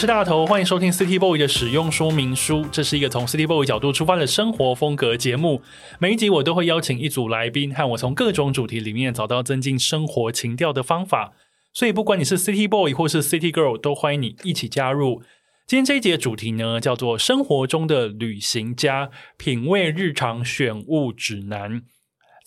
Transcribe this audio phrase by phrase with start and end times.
[0.00, 2.64] 是大头，欢迎收听 City Boy 的使用说明书。
[2.72, 5.60] 这是一个从 City Boy 角度出发的生活风格节目。
[5.98, 11.34] 每一集我都会邀请一组来宾，和我从各种主题里面找到增进生活情调的方法。
[11.74, 15.20] 所以，不管你是 City Boy 或是 City Girl，都欢迎你一起加入。
[15.66, 21.82] 今天这一集的主题呢，叫做“生活中的旅行家品味日常选物指南”。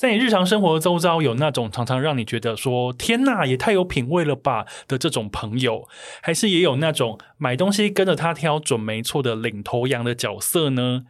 [0.03, 5.87] 在你日常生活周遭，有那种常常让你觉得说“天哪，也太有品味了吧”的这种朋友，
[6.21, 11.03] 还是也有那种买东西跟着他挑准没错的领头羊的角色呢？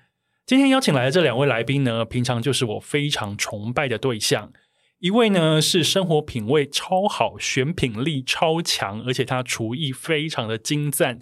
[0.46, 4.54] 今天邀请来的这两位来宾呢，平常就是我非常崇拜的对象。
[5.00, 11.18] 一位呢是生活品味超好、选品力超强，而且他厨艺非常的精湛，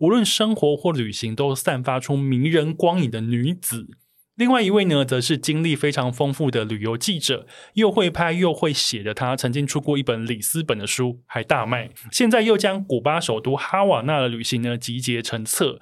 [0.00, 3.86] 无论生活或旅行都散发出迷人光影的女子。
[4.36, 11.90] 另外一位呢，则是经历非常丰富的旅游记者，又会拍又会写的他，曾经出过一本里斯本的书，还大卖。
[12.10, 15.78] 现在又将古巴首都哈瓦那的旅行呢集结成册。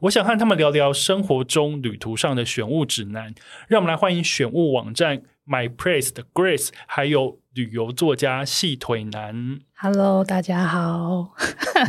[0.00, 3.34] 我想和他们聊聊生活中旅途上的选物指南。
[3.68, 9.60] 让我们来欢迎选物网站 MyPlace 的 Grace，还有旅游作家细腿男。
[9.76, 11.28] Hello，大家好。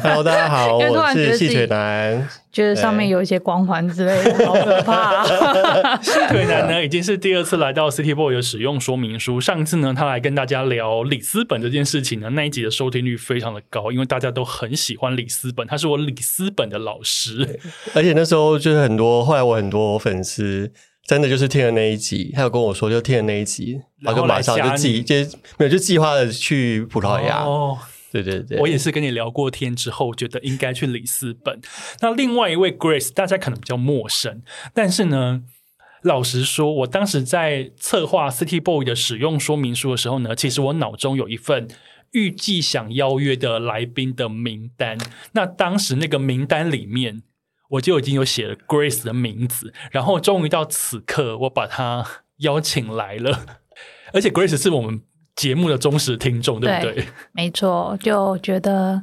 [0.04, 2.30] Hello，大家好， 我是细腿男。
[2.52, 5.98] 觉得上面有一些光环之类的，好可怕、啊。
[6.04, 9.42] 细腿男呢，已经是第二次来到 City Boy 的使用说明书。
[9.42, 15.66] 上次呢，他来跟大家聊里斯本这件事情呢，那一集的收听率非常的高，因为大家都很喜欢里斯本。
[15.66, 17.60] 他是我里斯本的老师，
[17.96, 20.72] 而且那时候就是很多，后来我很多粉丝。
[21.06, 25.16] 真的就是听了那一集，他有跟我说，就听了那一集，然后就马上就计，就
[25.60, 27.44] 没有就计划了去葡萄牙。
[27.44, 27.78] 哦，
[28.12, 31.62] 对对对，我也是跟你聊过天之后，觉得应该去里斯本。
[32.02, 34.42] 那另外一位 Grace，大家可能比较陌生，
[34.74, 35.44] 但是呢，
[36.02, 41.68] 老实说，我当时在策划 City Boy 的使用说明书的时候呢，其实我脑中有一份
[42.14, 44.98] 预计想邀约的来宾的名单。
[45.34, 47.22] 那当时那个名单里面。
[47.76, 52.06] 我就已经有写了 Grace 的名字，然后终于到此刻，我把他
[52.38, 53.46] 邀请来了。
[54.14, 55.02] 而且 Grace 是我们
[55.36, 56.94] 节目的忠实听众，对不对？
[56.96, 59.02] 对，没错，就觉得。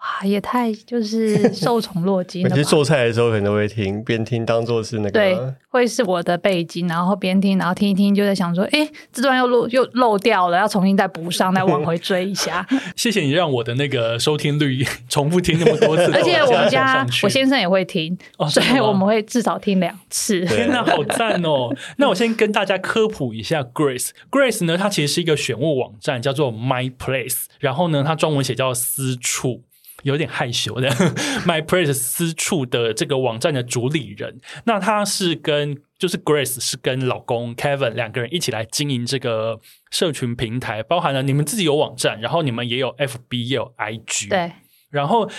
[0.00, 2.48] 哇，也太就是 受宠若惊了。
[2.48, 5.38] 每次做菜的时候可能都会听，边听当做是那个，对，
[5.68, 12.66] 会是我的背景，然后边听，然后听一听，就在想说，哎，这段又漏又漏掉了，要重新再补上，再往回追一下。
[12.96, 20.46] 谢谢你让我的那个收听率 重复听那么多次，而且我们家我先生也会听，哦、所以我们会至少听两次。
[20.46, 21.68] 天哪，好赞哦！
[21.98, 24.12] 那我先跟大家科普一下 Grace。
[24.30, 29.64] Grace 呢，它其实是一个选物网站，叫做 My Place，然后呢，它中文写叫私处。
[30.02, 30.88] 有点害羞的，
[31.46, 39.60] MyPlace 私处的这个网站的主理人，那他是跟就是 Grace 是跟老公 Kevin 两个人一起来经营这个
[39.90, 44.52] 社群平台，包含了你们自己有网站，然后你们也有 FB 也有 IG，对，
[44.90, 45.30] 然后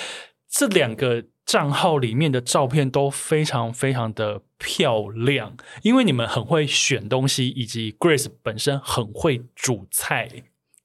[0.49, 10.29] 这两个账号里面的照片都非常非常的漂亮，因为你们很会选东西，以及 Grace 本身很会煮菜。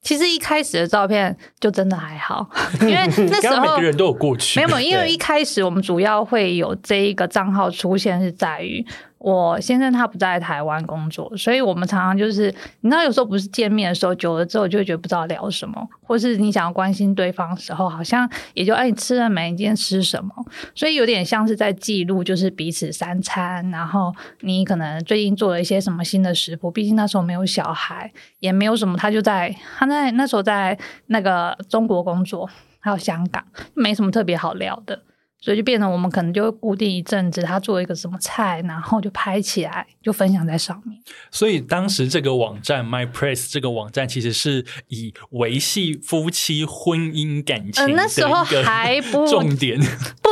[0.07, 2.95] 其实一开始的照片就真的还好， 因为
[3.29, 8.85] 那时候每个人都有过去，没有，因为一开始我们主要会有这一个账号出现是在于。
[9.19, 19.49] 我先生他不在台湾工作，所以我们常常就是，你知道，有时候不是见面的时候，久了之后就会觉得不知道聊什么，或是你想要关心对方的时候，好像也就哎，你吃了没？
[19.51, 20.31] 你今天吃什么？
[20.75, 26.69] 所以有点像是在记录，就是彼此三餐，然后你可能最近做了一些什么新的食谱。
[26.69, 32.47] 毕竟那时候没有小孩，也没有什么，他就在他在那时候在那个中国工作，
[32.79, 35.01] 还有香港，没什么特别好聊的。
[35.39, 40.99] 所以就变成我们可能就会固定一阵子，他做一个什么菜，然后就拍起来，就分享在上面。
[41.31, 49.79] 所以当时这个网站 My Press 这个网站其实是以维系夫妻婚姻感情那时候还不重点
[50.21, 50.29] 不。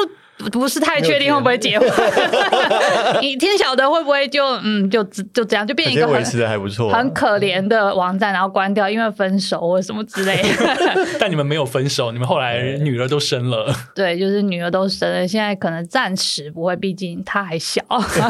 [0.51, 1.89] 不是太确定会不会结婚，
[3.21, 10.47] 你天晓得会不会就嗯就就这样就变一个很维持的还不错，很可怜的网站，然后关掉，因为分手或什么之类的。
[11.19, 13.73] 但你们没有分手，你们后来女儿都生了。
[13.95, 17.81] 对，就是女儿都生了，现在可能暂时不会，毕竟她还小，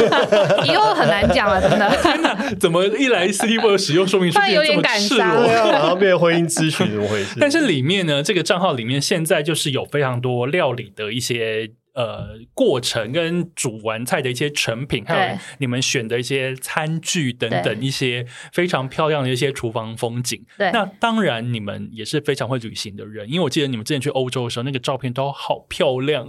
[0.63, 1.89] 以后很难讲了，真的。
[2.03, 7.37] 天哪，怎么一来 City Boy 使用说明书变这么赤裸，然后变婚姻咨询，怎么回事？
[7.41, 11.71] 但是里面呢，这个账号里面现在就是有非常多料理的一些。
[11.95, 20.45] 呃，过程跟煮完菜的一些成品，还有你们选的一些餐具等等一些非常漂亮的一些厨房风景。
[20.57, 26.27] 对，那当然你们也是非常会旅行的人，因为我记得你们之前去欧洲的时候，那个照片都好漂亮。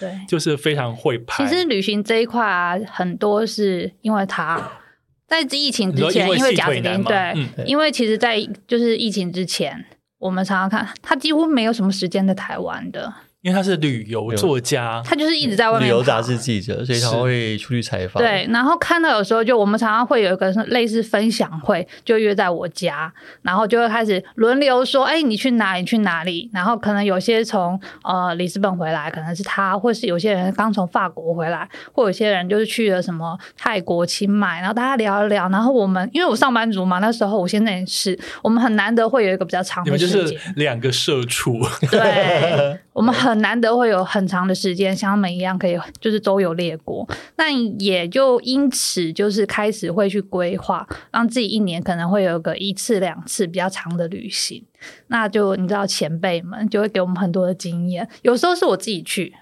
[0.00, 1.46] 对， 就是非常会拍。
[1.46, 4.68] 其实旅行这一块啊，很多是因为他
[5.28, 9.86] 在疫情之前，因为贾斯汀，对，嗯、对，因为其实，在就是疫情之前，
[10.18, 13.14] 我们常常看他几乎没有什么时间在台湾的。
[13.44, 15.86] 因为他是旅游作家，他就是一直在外面。
[15.86, 18.22] 旅游杂志记者，所以他会出去采访。
[18.22, 23.12] 对，然后看到有时候就我们常常会有一个类似分享会，就约在我家，
[23.42, 25.80] 然后就会开始轮流说：“哎，你去哪里？
[25.80, 35.50] 你去哪里？”然后可能有些从呃里斯本回来，可能是他，或是有些人刚从法国回来，或有些人就是去了什么泰国、清迈，然后大家聊一聊。
[35.50, 40.16] 然后我们因为我上班族嘛，那时候我现在也是，我们很难得会有一个比较长的时间。
[40.16, 41.60] 你们就是两个社畜。
[41.90, 43.33] 对， 我们很。
[43.34, 47.04] 很难得会有很长的时间，像他们一样可以就是周游列国，
[47.36, 54.64] 那也就因此就是开始会去规划，让自己一年可能会有个一次两次比较长的旅行。
[55.08, 59.34] 那就你知道前辈们就会给我们很多的经验，有时候是我自己去，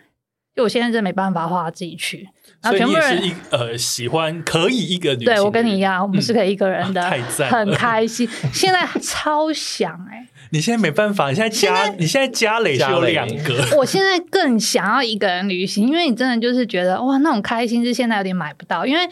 [0.56, 2.26] 就我现在真没办法的话自己去。
[2.62, 8.26] 然后全部人一呃喜欢可以一个对我跟你一样，我们是可以一个人的，嗯啊、太赞很开心。
[8.54, 10.28] 现在超想哎、欸。
[10.52, 13.66] 你现在没办法，你现在家现在你现在家里是有两个。
[13.78, 18.84] 我现在更想要一个人旅行，因为你真的就是觉得哇，那种开心是现在有点买不到。
[18.84, 19.08] 因为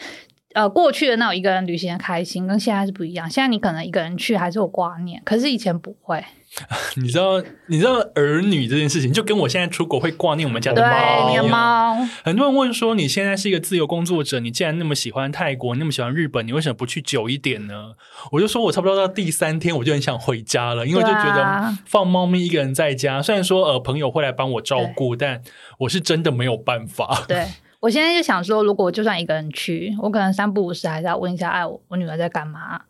[0.53, 3.27] 呃，过去的那种一个人旅行的开心跟现在是不一样。
[3.27, 6.23] 现在你可能一个人去还是有挂念，可是以前不会。
[6.97, 10.89] 你知道，你知道儿女这件事情，就跟我现在出国会挂念我们家的猫。
[10.89, 11.97] 对，你的猫。
[12.23, 17.93] 很多人问说，你现在是一个自由工作者，你既然那么喜欢泰国，那么喜欢日本，你为什么不去久一点呢？
[18.33, 25.41] 我就说，我差不多到第三天，我就很想回家了，因为就觉得放猫咪一个人在家，虽然说呃朋友会来帮我照顾，但
[25.79, 27.23] 我是真的没有办法。
[27.29, 27.47] 对，
[27.79, 32.81] 我现在就想说，如果我就算一个人去，我可能三不五时还是要问一下，哎，我女儿在干嘛？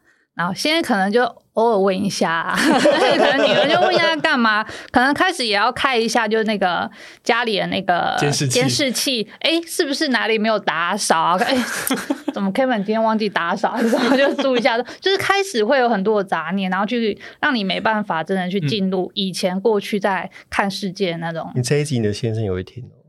[0.41, 1.23] 然后现在可能就
[1.53, 6.89] 偶尔问一下， 啊，可能女儿就问一下干嘛，可能开始也要看一下，就那个
[7.23, 11.37] 家里的那个监视器，监视器，哎，是不是哪里没有打扫啊？
[11.45, 11.55] 哎，
[12.33, 13.75] 怎么 Kevin 今天忘记打扫？
[13.93, 21.51] 然后就注意一下，就是开始会有很多的杂念，然后去让你没办法真的去进入以前过去在看世界的那种。
[21.53, 23.00] 你这一集你的先生有一听哦。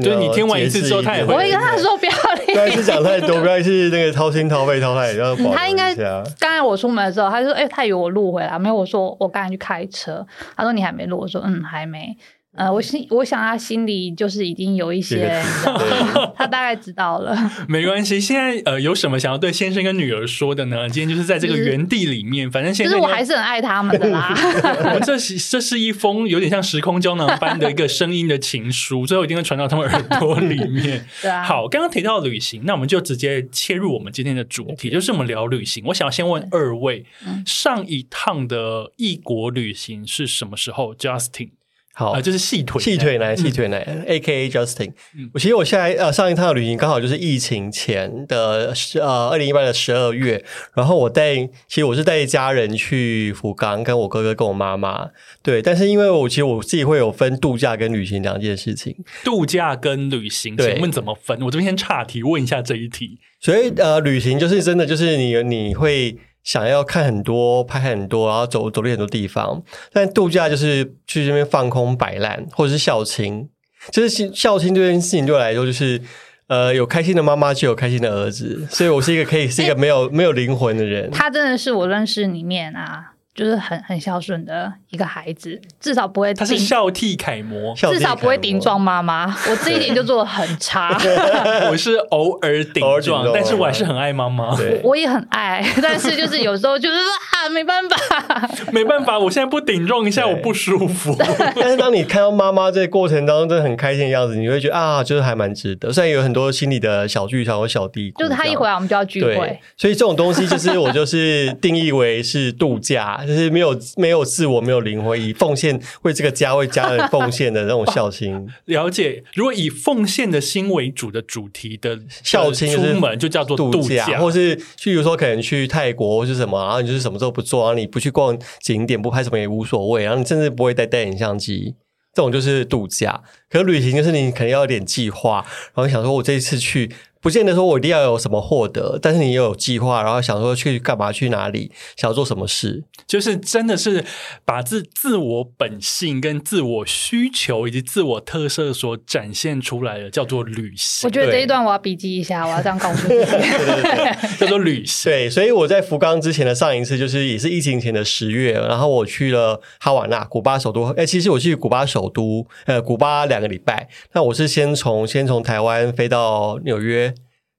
[0.00, 1.34] 就是你听完一次之后，他也会。
[1.34, 2.54] 我会跟他说不要听。
[2.54, 12.16] 不要是讲太多，不要是那个掏心掏肺掏太，然后他应该刚才我出门的时候，他就说：“哎、欸，他以为我录回来，没有。”我说：“我刚才去开车。”他说：“你还没录？”我说：“嗯，还没。”
[12.54, 15.42] 呃，我心我想他心里就是已经有一些，
[16.36, 17.34] 他大概知道了。
[17.66, 20.86] 没关系，现在呃有什么想要对先生跟女儿说的呢？
[20.86, 24.34] 今天就是在这个原地里面，反正现在就是我还是很爱他们的啦。
[24.84, 31.06] 我们这是这是一封有点像时空胶囊般的一个声音的情书，最后一定会传到他们耳朵里面。
[31.22, 31.42] 对啊。
[31.42, 35.82] 好，刚刚提到旅行，那我们就直接切入我们今天的主题，就是我们聊旅行。
[35.86, 37.06] 我想要先问二位，
[37.46, 41.48] 上一趟的异国旅行是什么时候？Justin。
[41.94, 44.92] 好，就是细腿，细腿男，细腿男，A K A Justin。
[45.34, 50.42] 我其实我现在呃上一趟的旅行刚好就是疫情前的十呃二零一八的十二月，
[50.74, 55.10] 然后我带，其实我是带家人去福冈，跟我哥哥跟我妈妈。
[55.42, 58.96] 对，但是因为我其实我自己会有分度假跟旅行两件事情。
[59.22, 61.40] 度假跟旅行，请问怎么分？
[61.42, 63.18] 我这边先岔题问一下这一题。
[63.38, 66.16] 所以呃，旅行就是真的就是你你会。
[66.42, 69.62] 想要看很多，拍很多，然后走走了很多地方。
[69.92, 73.48] 但度假就是去这边放空摆烂，或者是孝亲。
[73.90, 76.00] 就是孝亲这件事情对我来说，就是
[76.46, 81.10] 呃，有开心的妈妈就有开心的儿子，所以我是一个可以是一个没有、没有灵魂的人。
[81.10, 83.11] 他真的是我认识里面啊。
[83.34, 86.34] 就是很很孝顺的一个孩子，至少不会。
[86.34, 89.34] 他是孝悌楷模，至少不会顶撞妈妈。
[89.48, 90.98] 我这一点就做的很差。
[91.70, 94.50] 我是偶尔顶撞，但是我还是很爱妈妈。
[94.50, 101.16] 我我也很爱，但是就是有时候就是啊，没办法，没办法，我现在不顶撞一下我不舒服。
[101.56, 105.90] 但是当你看到妈妈这个过程当中真的很开心的样子，你会觉得啊，就是还蛮值得。
[105.90, 113.20] 虽然有很多心里的小剧场和小嘀咕，就是他一回来我们就要聚会，所以这种东西就是我就是定义为是度假。
[113.26, 118.48] 就是没有没有自我，没有灵魂，以奉献为这个家为家人 奉献的那种孝心。
[118.66, 131.74] 了解，如果以奉献的心为主的主题的孝亲出门，就叫做度假，或是譬如说可能去泰国或是什么，然后你就是什么时候不做，然后你不去逛景点，不拍什么也无所谓，然后你甚至不会带带影相机，
[132.14, 133.22] 这种就是度假。
[133.52, 135.44] 可是旅行就是你肯定要有点计划，
[135.74, 136.90] 然后想说我这一次去。
[137.22, 144.04] 不见得说我一定要有什么获得，但是你也有计划，然后想说去干嘛，去哪里，想要做什么事，就是真的是
[144.44, 151.06] 把自自我本性、跟自我需求以及自我特色所展现出来的，叫做旅行。
[151.06, 155.12] 我觉得这一段我要笔记一下，我要这样告诉你，对对对， 叫做旅行。
[155.12, 160.86] 对，所以我在福冈之前的上一次，就是也是疫情前的十月，然后我去了哈瓦那，古巴首都。
[160.96, 163.88] 哎，其实我去古巴首都，呃，古巴两个礼拜。
[164.14, 167.12] 那我是先从先从台湾飞到纽约。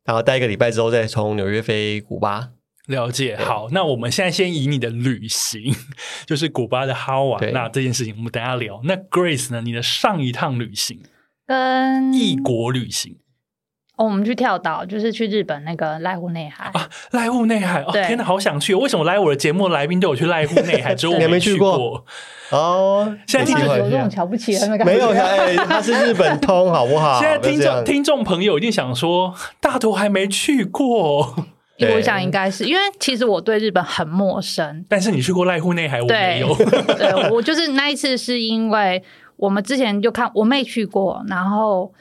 [0.05, 2.49] 然后待一个礼拜之后，再从纽约飞古巴。
[2.87, 5.73] 了解，好，那我们现在先以你的旅行，
[6.27, 8.81] 就是古巴的哈瓦那这件事情，我们等下聊。
[8.83, 9.61] 那 Grace 呢？
[9.61, 11.01] 你的上一趟旅行
[11.47, 13.15] 跟异国旅行。
[13.95, 18.73] 哦，我们去跳岛，就是去日本那个濑户内海啊，濑户内海，哦，天哪，好想去！
[18.73, 22.03] 为什么来我的节目来宾都有去濑户内海， 只有我没去过？
[22.49, 27.19] 哦，现在听众有这种瞧不起的那个没有，哎，他是日本通， 好不好？
[27.21, 29.31] 现在听众听众朋友一定想说，
[29.61, 31.35] 大头还没去过，
[31.93, 36.55] 我想应该是因为其实我对日本很陌生，但是你去过濑户内海，我没有。
[36.97, 39.03] 对，我就是那一次是因为
[39.37, 41.93] 我们之前就看我妹去过，然后。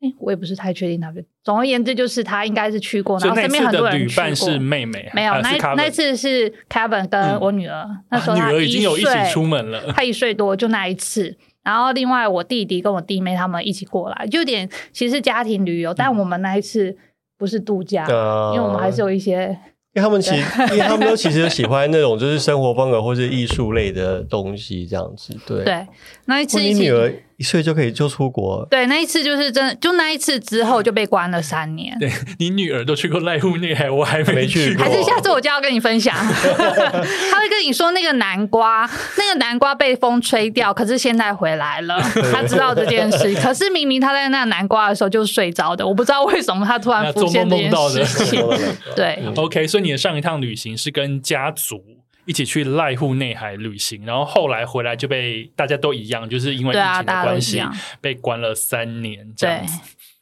[0.00, 1.12] 哎，我也不是太确定他。
[1.42, 4.08] 总而言之，就是他应该是去过，然后身边很多人去过。
[4.08, 11.36] 旅伴是妹妹，没有那那次是 Kevin 跟我女儿，嗯、那时候他女儿已经有一起出门了，她一岁多就那一次。
[11.64, 16.96] 然后另外我弟弟跟我弟妹他们一起过来，就有点其实是家庭旅游，但我们那一次
[17.36, 19.58] 不是度假，嗯、因为我们还是有一些。
[19.94, 25.34] 因为他们其实，因为他们都其实 喜欢那种就是生活风格或是艺术类的东西，这样子。
[25.46, 25.86] 对对，
[26.26, 28.64] 那一次你女儿一岁就可以就出国。
[28.70, 31.96] 对，那一次就是真的，就那一次之后就被关了三年。
[31.98, 34.84] 对，你女儿都去过濑户内海，我还没去过。
[34.84, 36.14] 还是下次我就要跟你分享。
[36.14, 41.98] 他会跟你说那个南瓜，那个南瓜被风吹掉，可是现在回来了。
[42.32, 48.46] 他知道这件事，可是明明他在那南瓜的时候就睡着的，我不知道为什么他突然浮现这件事情。
[48.94, 49.88] 对，OK，所以。
[49.88, 51.80] 你的上一趟旅行是跟家族
[52.28, 57.62] 一起去濑户内海旅行，然后后来回来就被大家都一样，就是因为疫情的关系
[58.02, 59.80] 被关了三年这样子。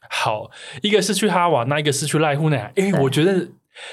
[0.09, 0.49] 好，
[0.81, 2.71] 一个是去哈瓦那，一个是去濑户内海。
[2.77, 3.49] 哎，我觉得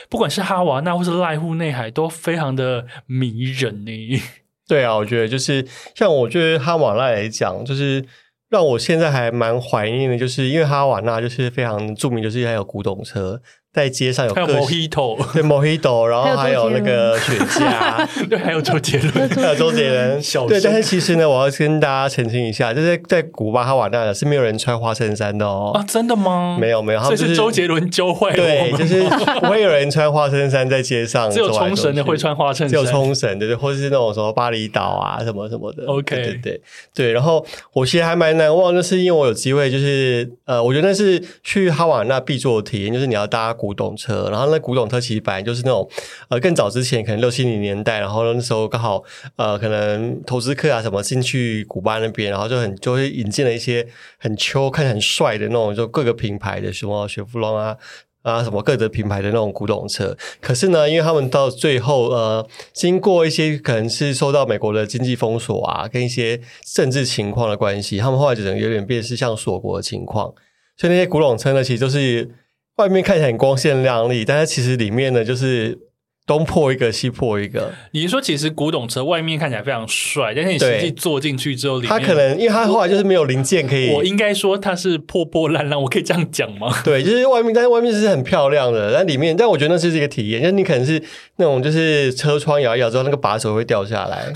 [0.08, 4.22] 不管是哈瓦那或是濑户内海都非常的迷人呢。
[4.68, 5.66] 对啊，我觉得就是
[5.96, 8.06] 像我觉得哈瓦那来讲，就是
[8.48, 13.42] 让我现在还蛮怀念的，就是因为哈瓦那就是非常著名，就是还有古董车。
[13.74, 20.22] 在街上有个莫希朵，对莫希朵，然后还有那个雪茄， 对，还有周杰伦，还有周杰伦。
[20.46, 25.72] 对，但是其实呢，我要跟大家澄清一下，就是在古巴哈瓦那的是没有人穿花衬衫的哦。
[25.74, 26.56] 啊，真的吗？
[26.60, 28.32] 没有没有，这是周杰伦教坏。
[28.32, 29.02] 对，就是
[29.40, 31.28] 不会有人穿花衬衫在街上。
[31.34, 35.82] 只有冲绳的会穿花衬衫，只有冲绳对对，或者是那种什么巴厘岛啊什么什么的。
[35.86, 36.60] OK，对对
[36.94, 37.12] 对。
[37.12, 43.52] 然后我其实还蛮难忘，就是因为我有机会，就是呃，我觉得那是去哈瓦那必做的体验，就是你要搭。
[43.64, 45.88] 古董车，然后那古董车其实本来就是那种，
[46.28, 49.02] 呃，更早之前可能六七零年代，然后那时候刚好
[49.36, 53.86] 呃，可能投资客啊什么进去古巴那边，然后就很就会引进了一些
[54.18, 57.74] 很秋看很帅的那种，就各个品牌的什么雪佛龙啊
[58.20, 60.14] 啊什么各个品牌的那种古董车。
[60.42, 66.38] 可是呢，因为他们到最后呃，经过一些可能是受到美国的经济封锁啊，跟一些
[66.74, 70.34] 政治情况的关系，他们后来只能有点变是像锁国的情况，
[70.76, 72.30] 所以那些古董车呢，其实都是。
[72.76, 75.78] 外面看起来很光鲜亮丽，但是其实里面呢，就是
[76.26, 77.72] 东破一个西破一个。
[77.92, 83.90] 你是说，其实古董车外面看起来非常帅，但是你实际坐进去之后，它可能因为它后来就是没有零件可以。
[83.90, 86.74] 我，我应该说它是破破烂烂，我可以这样讲吗？
[86.82, 91.00] 对， 就是外面，但是外面是很漂亮的，但里面，但我觉得那是一个体验，就是你可能是
[91.36, 94.32] 那种就是车窗摇一摇之后，那个把手会掉下来，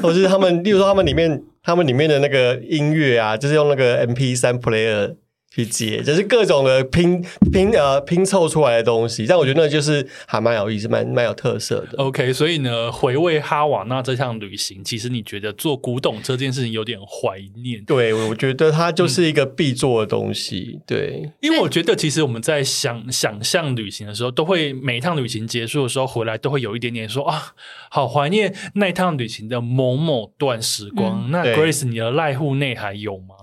[0.00, 5.16] 或者是他们，例如说他们里面，他们里面的那个音乐啊，就是用那个 M P 三 player。
[5.54, 11.98] 去接，就是各种的拼拼呃拼凑出来的东西，但我觉得那就是还蛮有意思，蛮蛮有特色的。
[11.98, 17.84] OK，所以呢，回味哈瓦那这趟旅行，其实你觉得做古董这件事情有点怀念？
[17.84, 20.72] 对，我觉得它就是一个必做的东西。
[20.74, 27.54] 嗯、对，因为我觉得其实我们在想想象旅行的时候，都会每一趟旅行结束的时候回来，都会有一点点说啊，
[27.90, 31.26] 好怀念那一趟旅行的某某段时光。
[31.26, 33.36] 嗯、那 Grace，你的濑户内还有吗？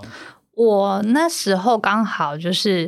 [0.53, 2.87] 我那时候刚好就是，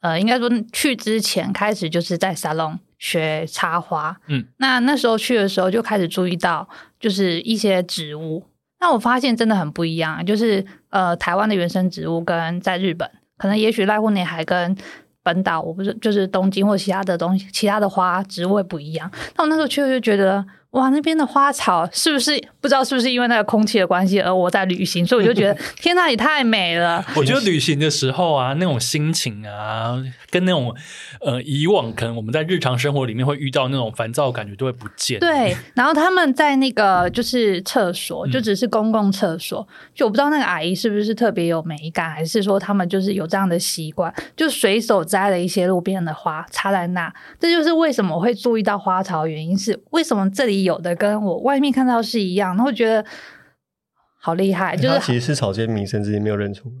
[0.00, 8.44] 呃，应该说去之前开始就是在沙龙学插花，嗯，那那时候去的时候就开始注意到，就是一些植物，
[8.80, 13.08] 那我发现真的很不一样，就是呃，台湾的原生植物跟在日本，
[13.38, 14.76] 可能也许濑户内海跟
[15.22, 19.10] 本岛，我不是就是东京或其他的东西，其他的花植物会不一样。
[19.36, 20.44] 那我那时候去就觉得。
[20.76, 27.02] 哇，那边的花草是不是不知道是不是因为那个空气的关系，而我在旅行，所以我就觉得 天哪，也太美了。
[27.16, 29.96] 我觉得旅行的时候啊，那种心情啊，
[30.28, 30.74] 跟那种
[31.22, 35.18] 呃以往可能我们在日常生活里面会遇到那种烦躁感觉都会不见。
[35.18, 47.10] 对，然后他们在那个就是厕所，就只是公共厕所，嗯、就我不知道那个阿姨是不是特别有美感，还是说他们就是有这样的习惯，就随手摘了一些路边的花插在那。
[47.40, 50.65] 这就是为什么我会注意到花草的原因，是为什么这里。
[50.66, 53.04] 有的跟我外面看到是一样，然后觉得
[54.20, 56.74] 好厉害，就是其实是草间弥生，自己没有认出来。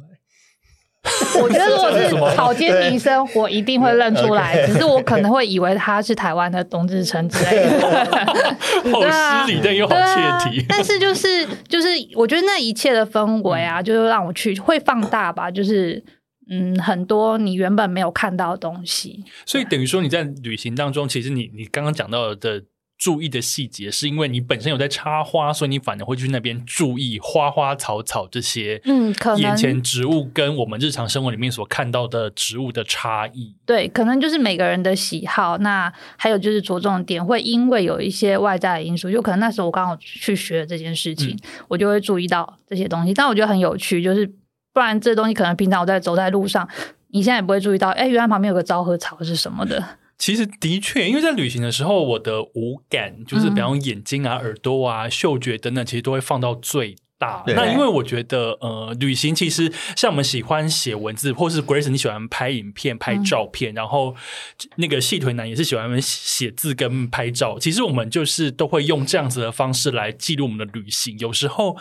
[1.40, 8.04] 我觉得如果 是草间弥生，我一定会认出来，只是我可能会以为他是台湾的董志成之类的。
[8.90, 10.66] 好失礼，但又好切题。
[10.68, 16.02] 但是就是就是，我觉得那一切的氛围啊，就是让我去会放大吧，就是
[16.50, 19.24] 嗯，很多你原本没有看到的东西。
[19.44, 22.64] 所以等于说你在旅行当中，其实你你刚刚讲到的。
[22.98, 33.54] 注意的细节，是因为你本身有在插花，所以你反而会去那边注意花花草草这些，嗯，可能眼前植物跟我们日常生活里面所看到的植物的差异。
[33.66, 35.58] 对，可能就是每个人的喜好。
[35.58, 43.12] 那还有就是着重点，会因为有一些外在的因素，就可能那时候我刚好去学这件事情，嗯，我就会注意到这些东西。
[43.12, 44.26] 但我觉得很有趣，就是
[44.72, 46.66] 不然这东西可能平常我在走在路上，
[47.08, 49.84] 你现在也不会注意到，哎，原来旁边有个昭和草是什么的。
[50.18, 57.44] 其实的确，因为在旅行的时候，我的五感就是比方眼睛啊、嗯、耳朵啊、嗅觉等等，其实都会放到最大。
[57.46, 64.16] 那因为我觉得，呃，旅行其实像我们喜欢写文字，或是 Grace 你喜欢拍影片、拍照片，嗯、然后
[64.76, 67.58] 那个细腿男也是喜欢写字跟拍照。
[67.58, 71.18] 其实我们就是都会用这样子的方式来记录我们的旅行。
[71.18, 71.76] 有时候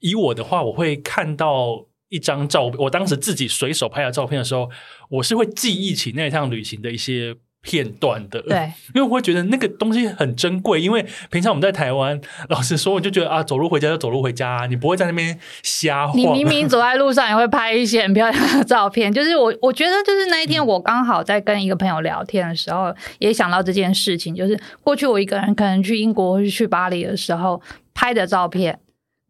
[0.00, 4.70] 以我的话，我会看到一张照，我当时自己随手拍的照片的时候，
[5.08, 7.34] 我是会记忆起那趟旅行的一些。
[7.62, 10.80] 片段的，对， 因为我会觉得那个东西很珍贵。
[10.80, 16.16] 因为平常我们在台湾，老实说，我就觉得啊，走路回家就走路回家啊，你不会在那边瞎晃。
[16.16, 19.10] 你明明 走在路上也会拍一些很漂亮的照片。
[19.14, 24.34] 就是我，我觉得就是那一天，我刚好在跟一个朋友聊天的时候，嗯、也想到这件事情。
[24.34, 27.62] 就是过去我一个人可能去英国或是去巴黎的时候
[27.94, 28.76] 拍的照片，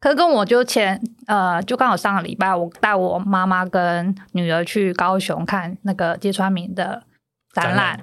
[0.00, 7.02] 可是跟我就前呃，就刚好上个礼拜，我带我妈妈跟女儿去高雄看那个芥川明的。
[7.52, 8.00] 展览，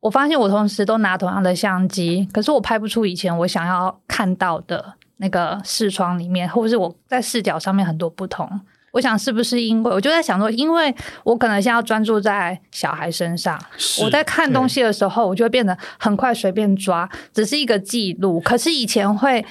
[0.00, 8.60] 我发现我同时都拿同样的相机，可是我拍不出以前我想要看到的那个视窗里面，或者是我在视角上面很多不同。
[8.92, 13.56] 我想是不是因为我就在想说，因为我可能现在要专注在小孩身上，
[14.02, 18.40] 我在看东西的时候，我就会变得很快随便抓，只是一个记录。
[18.40, 19.44] 可是以前会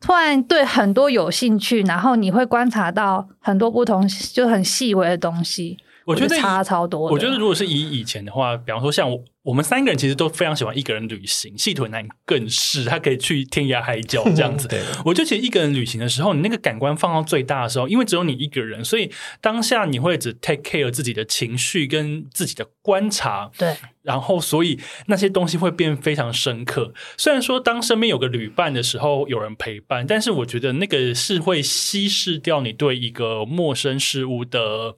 [0.00, 5.76] 突然对很多有兴趣，然后你会观察到很多不同，就很细微的东西。
[6.04, 7.10] 我觉得差超多。
[7.10, 9.22] 我觉得如果是以以前的话，比方说像我。
[9.44, 14.66] 我们三个人其实都非常喜欢一个人旅行，细腿男更是，他可以去天涯海角这样子。
[14.72, 19.12] 对，我就觉得一个人旅行的时候，你那个感官放到最大的时候，因为只有你一个人，所以
[19.42, 23.50] 当下你会只 take care 自己的情绪跟自己的观察。
[23.58, 26.94] 对，然后所以那些东西会变非常深刻。
[27.18, 34.94] 虽然说当身边有个旅伴的时候，有人陪伴，但是我觉得那个是会稀释掉你对一个陌生事物的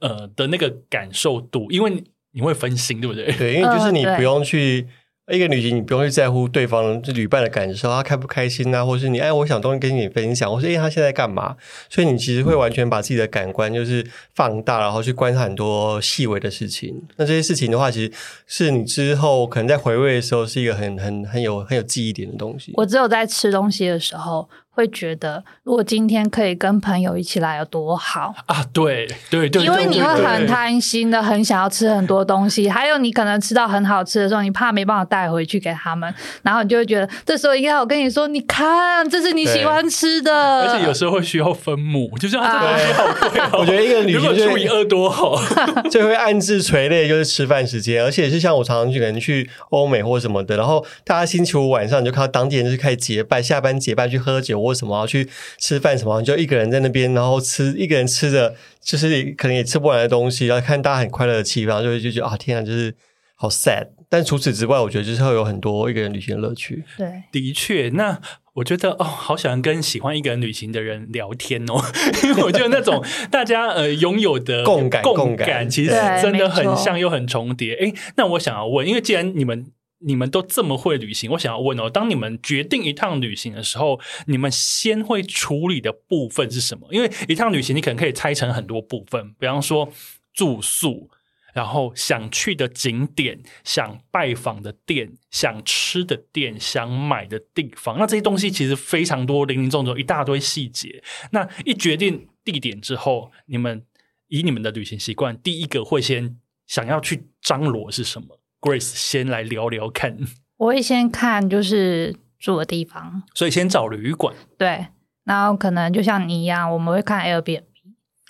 [0.00, 2.02] 呃的那个感受度，因为。
[2.34, 3.30] 你会分心，对不对？
[3.32, 4.88] 对，因为就是你不用去、
[5.26, 11.54] 呃、一个旅行，你不用去在乎对方就旅伴的感受，他开不开心啊，或是你哎，我想东西跟你分享，或是哎，他现在干嘛？
[11.90, 14.02] 所以你其实会完全把自己的感官就是
[14.34, 17.02] 放大，然后去观察很多细微的事情。
[17.16, 18.12] 那这些事情的话，其实
[18.46, 22.72] 是你之后可能在回味的时候，是一个很很很有很有记忆点的东西。
[22.76, 24.48] 我只有在吃东西的时候。
[24.74, 28.64] 会觉得，如果今天可以跟朋友一起来有多好啊！
[28.72, 32.70] 对对对，因为你会很贪心的，很想要吃很多东西。
[32.70, 40.62] 还有，你可能吃到很好吃的时候，你怕没办法带回去给他们，然后你就会觉得，这时候应该我跟你说，你看，这是你喜欢吃的。
[40.62, 43.50] 而且有时候会需要分母，就是啊，这东西好贵哦。
[43.60, 45.38] 我觉得一个女生除以二多好，
[45.90, 48.02] 就会暗自垂泪，就是吃饭时间。
[48.02, 54.61] 而且是像我常常去，可能去欧美或什么的，然后大家星期五晚上你就看到当地人就是开始结伴，下班结伴去喝酒。
[54.62, 62.94] 或什么要去吃饭什么，就一个人在那边，然后吃一个人吃的，就是可能也吃不完的东西，然后看大家很快乐的气氛，然后就会就觉得啊，天啊，就是
[63.34, 63.88] 好 sad。
[64.08, 66.84] 但除此之外，我觉得就是会有很多一个人旅行的乐趣。
[66.98, 68.20] 对，的确，那
[68.54, 71.82] 我觉得哦，好喜欢跟喜欢一个人旅行的人聊天哦，
[72.22, 77.74] 因为我觉得那种大家呃拥有的共感共感，其实真的很像又很重叠。
[77.74, 79.66] 哎，那我想要问，因为既然你们。
[80.04, 86.88] 你们都这么会旅行，我想要问哦，当你们决定一趟旅行的时候，你们先会处理的部分是什么？
[86.90, 89.92] 因为一趟旅行你可能可以拆成很多部分，比方说
[90.32, 91.10] 住宿，
[91.54, 101.02] 然后想去的景点、想拜访的店、想吃的店、想买的地方，那这些东西其实非常多，林林总总一大堆细节。
[101.30, 103.84] 那一决定地点之后，你们
[104.28, 110.16] 以你们的旅行习惯，第一个会先想要去张罗是什么？Grace 先来聊聊看。
[110.56, 114.34] 我会先看就是住的地方，所以先找旅馆。
[114.56, 114.86] 对，
[115.24, 117.64] 然后可能就像你一样，我们会看 Airbnb。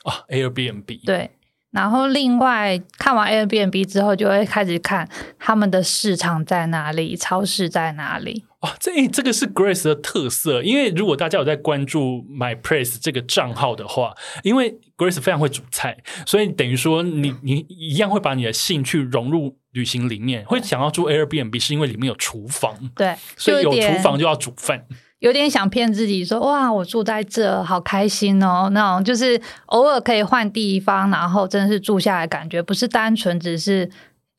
[0.04, 1.04] 啊，Airbnb。
[1.06, 1.30] 对。
[1.70, 8.44] 然后另外看完 Airbnb 之后，就会开始看他们的市场在哪里，超市在哪里。
[8.60, 24.84] 哦，这这个是 Grace 的特色，因为如果大家有在关注 My Place 这个账号的话，因为 Grace 非常会煮菜，所以等于说你你一样会把你的兴趣融入旅行里面，会想要住 Airbnb 是因为里面有厨房，对，所以有厨房就要煮饭。
[25.20, 33.88] 有点想骗自己说哇，我住在这好开心哦，那种就是偶尔可以换地方，然后真的是住下来，感觉不是单纯只是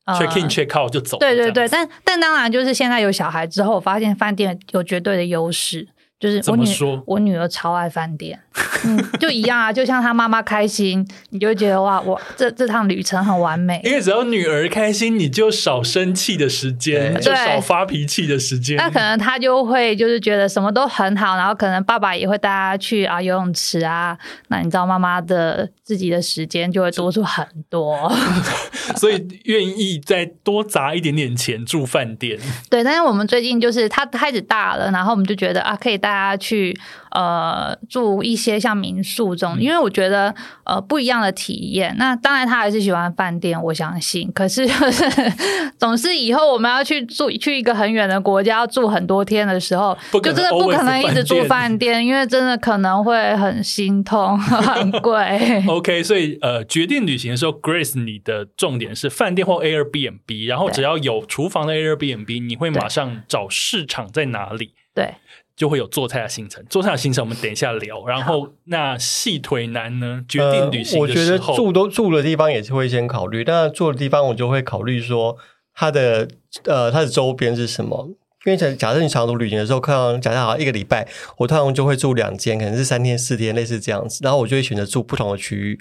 [0.04, 1.18] check in check out 就走。
[1.18, 5.88] 对对对，但但当然就是现在有小孩之后，我发现饭店有绝对的优势。
[6.20, 6.66] 就是我女
[7.06, 8.40] 我女儿超爱饭店，
[8.84, 13.78] 嗯，就一样啊，就像她妈妈开心，你就会觉得哇，我这这趟旅程很完美。
[13.84, 18.76] 因为只要女儿开心，你就少生气的时间，就少发脾气的时间。
[18.76, 24.16] 那可能她就会就是觉得什么都很好，然后可能爸爸也会带她去啊游泳池啊，
[24.48, 28.10] 那你知道妈妈的自己的时间就会多出很多，
[28.96, 32.38] 所以愿意再多砸一点点钱住饭店。
[32.70, 36.13] 对，但是我们最近就是她开始大了，然后我们就觉得啊，可以带。
[36.14, 36.78] 大家去
[37.10, 40.32] 呃住一些像民宿这种，因为我觉得
[40.64, 41.92] 呃不一样的体验。
[41.98, 44.30] 那当然他还是喜欢饭店，我相信。
[44.32, 45.04] 可是就是
[45.76, 55.64] 总是以后我们要去住去一个很远的国家，要住很多天的时候，就真的不可能一直住饭店，因为真的可能会很心痛，很贵。
[55.66, 64.74] OK，所以呃决定旅行的时候，Grace 你的重点是饭店或 Airbnb，然后只要有厨房的 Airbnb，你会马上找市场在哪里？
[64.94, 65.14] 对。
[65.56, 68.04] 就会有做菜的行程，做菜的行程我们等一下聊。
[68.06, 70.24] 然后那细腿男呢？
[70.28, 73.44] 决定旅行我觉得住都住的地方也是会先考虑。
[73.44, 75.36] 但住的地方我就会考虑说
[75.74, 76.28] 它的
[76.64, 78.08] 呃它的周边是什么。
[78.44, 84.20] 因为假假设你长途旅行的时候，看到假设好像一个礼拜，我通常就会住两间，可能是三天四天类似这样子。
[84.22, 85.80] 然后我就会选择住不同的区域。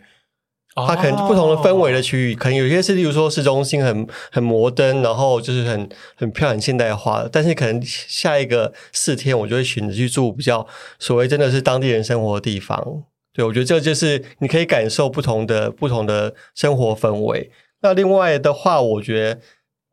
[0.76, 7.30] 它可能不同的氛围的区域，可能有些是，例如说市中心很很摩登，然后就是很很漂亮、现代化的。
[7.32, 10.66] 但是可能下一个四天，我就会选择去住比较
[10.98, 13.04] 所谓真的是当地人生活的地方。
[13.34, 17.52] 对，我觉得这就是你可以感受不同的不同的生活氛围。
[17.82, 19.42] 那另外的话，我觉得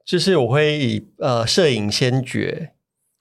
[0.04, 2.72] 就是我会以呃摄影先决。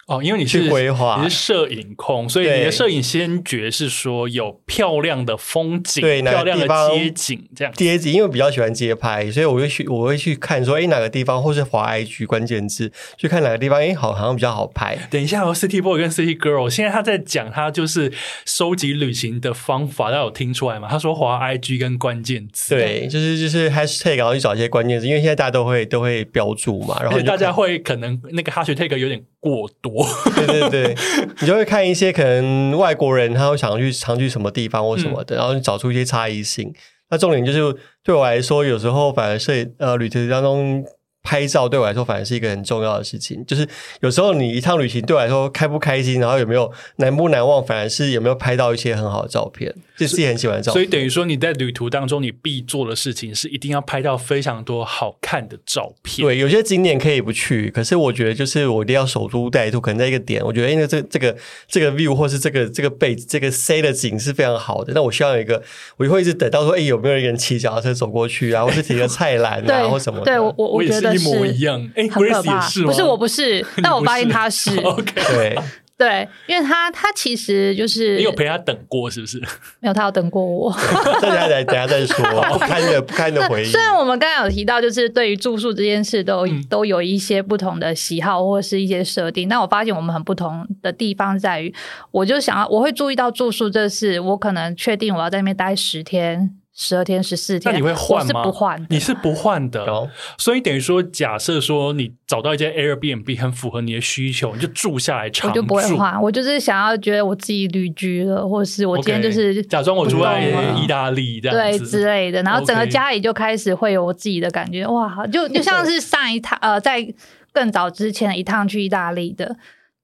[0.09, 7.71] 哦，因为你是规划，你是摄影控，所以你的摄影先决是说有漂亮的风景，对，漂亮的街景这样。
[7.75, 14.97] 街景，因为比较喜欢街拍，所以我会去，我会去看说，哎，哪个地方，或是滑 IG 关键字，去看哪个地方，哎，好，好像比较好拍。
[15.11, 18.11] 等一下，哦，City Boy 跟 City Girl，现在他在讲他就是
[18.47, 20.87] 收集旅行的方法，大家有听出来吗？
[20.89, 29.98] 他说滑 IG 跟关键字，对，就是就是 Hashtag，然后去找一些关键字，因为现在大家都会都会标注嘛，然后大家会可能那个 Hashtag 有点过多。
[30.35, 30.97] 对对对，
[31.41, 36.73] 你就会看一些可能外国人他会想去常去什么地方或什么的，嗯、然后你找出一些差异性。
[37.09, 40.85] 那重点就是对我来说，有时候反而是呃旅途当中。
[41.21, 43.67] 拍照对我来说反而是一个很重要的事情，就是
[43.99, 49.75] 有时候你一趟旅行对我来说开不开心，然后有没有难不难忘，反而是有没有拍到一些很好的照片，
[50.07, 50.73] 是自己很喜欢照片。
[50.73, 56.25] 所以等于说你在旅途当中，你必做的事情是一定要拍到非常多好看的照片。
[56.25, 61.35] 对，有些景点可以不去，可是我觉得就是我一定要守株待兔，可能在一个点，我觉得因为这这个
[61.67, 65.61] 这个 view 或是这个这个背这个 C 的景是非常好的，那我需要有一个，
[65.97, 70.25] 我就会一直等到说，哎，有没有一个人骑脚踏车走过去啊，或是提个菜篮啊，或什么的。
[70.25, 71.09] 对，我我我觉得。
[71.09, 72.69] 一模一样，哎，很可怕。
[72.85, 74.69] 不是，我不是，但我发现他是。
[74.69, 75.57] 是 OK，对
[75.99, 79.37] 对，因为他他其实就是你有陪他等过，是不是？
[79.81, 80.73] 没有，他有等过我。
[81.19, 83.65] 等下再等下再说，不堪的不堪的回忆。
[83.65, 91.75] 虽然我们刚才有提到，就是对于住宿这件事都，都、嗯、都有一些不同的喜好或是一些设定，但我发现我们很不同的地方在于，
[92.11, 96.55] 我就想要我会注意到住宿这事，我可能确定我要在那边待十天。
[96.81, 98.27] 十二天、十四天，那你会换吗？
[98.27, 99.83] 是不换，你是不换的。
[99.83, 100.07] Oh.
[100.37, 105.59] 所以等于说，假设说你找到一间 Airbnb 很符合你的需求，你就住下来长住。
[105.59, 109.67] 我就不会换，我就是想要觉得我自己旅居了，或是我今天就是、okay.
[109.67, 110.41] 假装我住在
[110.81, 114.87] 意大利这样对之类的，然后整个家里就开始会有我自己的感觉。
[114.87, 117.05] 哇，就就像是上一趟呃，在
[117.51, 119.57] 更早之前一趟去意大利的，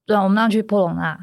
[0.05, 1.17] 对，我们那去波隆纳，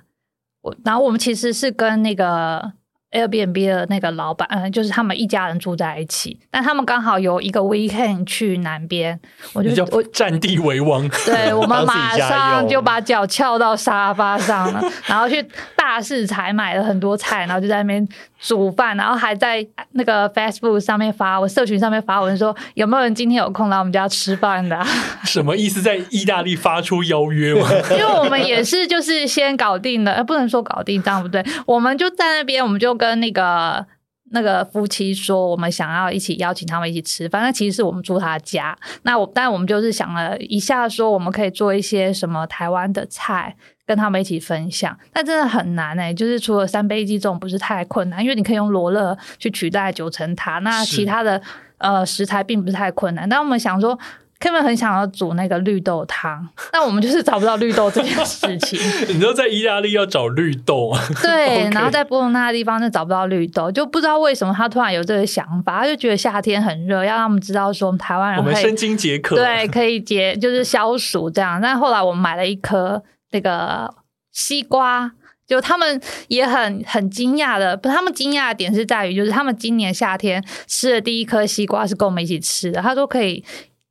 [0.63, 2.73] 我然后我们其实是跟那个。
[3.13, 9.19] Airbnb 的那个老板，嗯，就是他们一家人住在一起，但他们刚好有一个 weekend 去南边，
[9.53, 15.47] 我就我占地为王， 对， 我们马上就把脚翘到沙发上了，然后去
[15.77, 18.07] 大市采买了很多菜，然后就在那边
[18.43, 24.81] 煮饭，然后还在那个 Facebook 上面发，我社群上面发文说有没有人今天有空来我们家吃饭的？
[25.25, 25.83] 什么意思？
[25.83, 27.69] 在意大利发出邀约吗？
[27.91, 32.93] 因为我们也是就是先搞定了，不能说搞定这样不对，我们就在那边，我们就。
[33.03, 33.85] 跟那个
[34.33, 38.77] 那个夫妻说，我们想要一起邀请他们一起吃反正其实是我们住他家。
[39.03, 43.57] 那我，但我们就是想了一下，说我们可以做一些什么台湾的菜，
[43.93, 44.97] 跟他们一起分享。
[45.13, 50.59] 但真的很难哎、欸，就是除了三杯鸡这种不是太困难，因为你可以用罗勒去取代九层塔。
[50.61, 51.41] 那其他的
[51.77, 53.29] 呃食材并不是太困难。
[53.29, 53.99] 但我们想说。
[54.43, 58.77] Kevin 很想要煮那个绿豆汤，但我们就是找不到绿豆这件事情。
[59.07, 60.93] 你知道在意大利要找绿豆？
[61.23, 71.61] 对然后在波隆那个地方就找不到绿豆，就不知道为什么他突然有这个想法，他就觉得夏天很热，要让他们知道说我们台湾人我们生津解渴，对，可以解就是消暑这样。
[71.63, 73.01] 但后来我们买了一颗
[73.33, 73.93] 那个
[74.31, 75.13] 西瓜，
[75.47, 83.45] 就他们也很很惊讶的，不，他们惊讶的点是在于，就是他们今年夏天吃的第一颗西瓜是跟我们一起吃的，他说可以。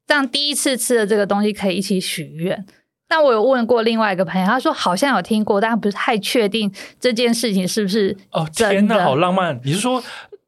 [0.07, 2.65] 让第一次吃的这个东西可以一起许愿，
[3.07, 8.45] 但我有问过另外一个朋友，他说好像有听过，但不是太确定这件事情是不是哦？
[8.53, 9.61] 天哪，好浪漫！
[9.63, 10.03] 你是说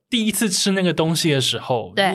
[0.09, 1.93] 第一次吃那个东西的时候？
[1.95, 2.13] 对。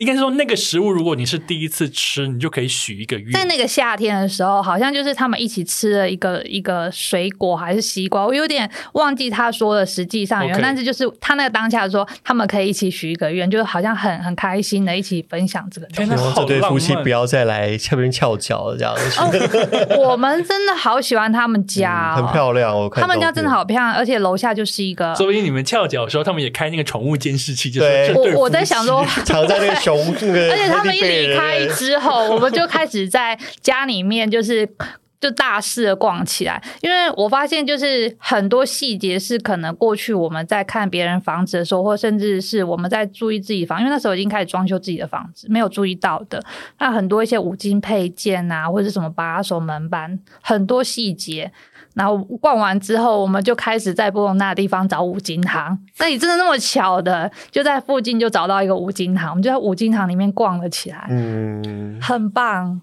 [0.00, 3.32] 嗯应该是说，那个食物，如果你是第一次吃，你就可以许一个愿。
[3.32, 15.86] 在那个夏天的时候，好像就是他们一起吃了一个一个水果还是西瓜，我有点忘记他说的实际上，但是就是他那个当下说，他们可以一起许一个愿，就是好像很很开心的一起分享这个。
[15.94, 19.20] 希望这对夫妻不要再来这边翘脚这样子。
[19.20, 22.74] 哦、我们真的好喜欢他们家、哦嗯，很漂亮。
[22.74, 25.14] 我看他们家真的好漂亮，而且楼下就是一个。
[25.14, 29.89] 所以你们翘脚的时候，他们也开那个宠物监视器，就是我我在想说， 藏在那个。
[29.96, 34.68] 而且他们一离开之后，我们就开始在家里面就是
[35.20, 36.62] 就大肆的逛起来。
[36.80, 46.42] 因为我发现，就是很多细节是可能过去我们在看别人房子的时候，或甚至是我们在注意自己房，因为那时候已经开始装修自己的房子，没有注意到的。
[46.78, 51.52] 那很多一些五金配件啊，或者什么把手、门板，很多细节。
[51.92, 55.76] 然后逛完之后，我们就开始在波隆那地方找五金行。
[55.98, 62.80] 那你真的那么巧的，就在附近就找到一个五金行，我们就在五金行里面逛了起来，嗯，很棒。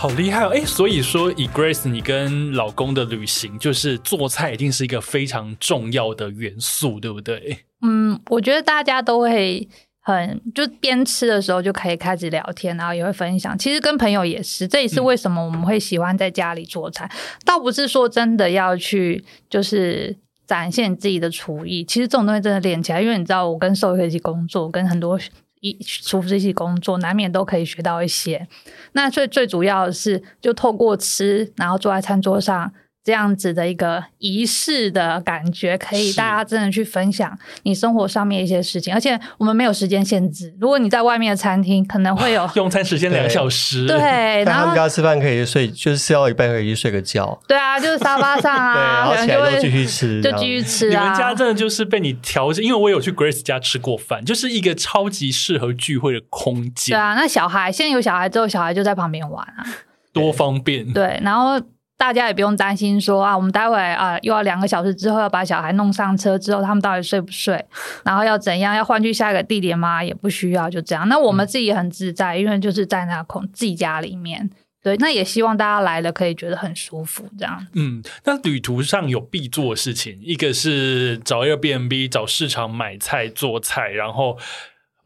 [0.00, 0.50] 好厉害哦！
[0.54, 7.64] 哎，所以说以 Grace 你跟老公的旅行，就是做菜一定是一个非常重要的元素，对不对？
[7.82, 9.68] 嗯，我觉得大家都会
[10.00, 13.58] 很就边吃的时候就可以开始聊天，然后也会分享。
[13.58, 17.04] 其实跟朋友也是，这也是为什么我们会喜欢在家里做菜。
[17.12, 25.18] 嗯、倒不是说真的要去就是展现自己的厨艺，其实这种东西真的练起来，因为你知道我跟兽医一起工作，跟很多。
[25.60, 28.46] 一厨师一起工作，难免都可以学到一些。
[28.92, 32.72] 那最最主要的是，就透过吃，然后坐在餐桌上。
[33.08, 40.54] 这样子的一个仪式的感觉，可以大家真的去分享你生活上面一些事情，而且我们没有时间限制。
[40.60, 47.40] 如果你在外面的餐厅，可能会有 用餐时间两小时，对，然后他们家吃饭可以睡，就是吃到一半可以去睡个觉。
[47.48, 51.02] 对啊，就是沙发上啊， 然后起来就继续吃，就继续吃啊。
[51.04, 56.94] 你们家真的就是被你调整，因为我有去 Grace 家吃过饭，就是一个超级适合聚会的空间。
[56.94, 59.64] 对啊，那小孩现在有小孩之后，小孩就在旁边玩啊，
[60.12, 60.92] 多方便。
[60.92, 61.58] 对，然后。
[61.98, 67.62] 大家也不用担心说啊，我们待会啊又要两个小时之后要把小孩弄上车之后，他们到底睡不睡？
[68.04, 68.74] 然后要怎样？
[68.76, 70.02] 要换去下一个地点吗？
[70.02, 71.08] 也不需要，就这样。
[71.08, 74.48] 那我们自己也很自在，嗯、因为就是在那空自己家里面。
[74.80, 77.66] 对，那也希望大家来了可以觉得很舒服，这样。
[77.74, 84.38] 嗯，那旅途上有必做的事情，一个是找 Airbnb 找市场买菜做菜，然后。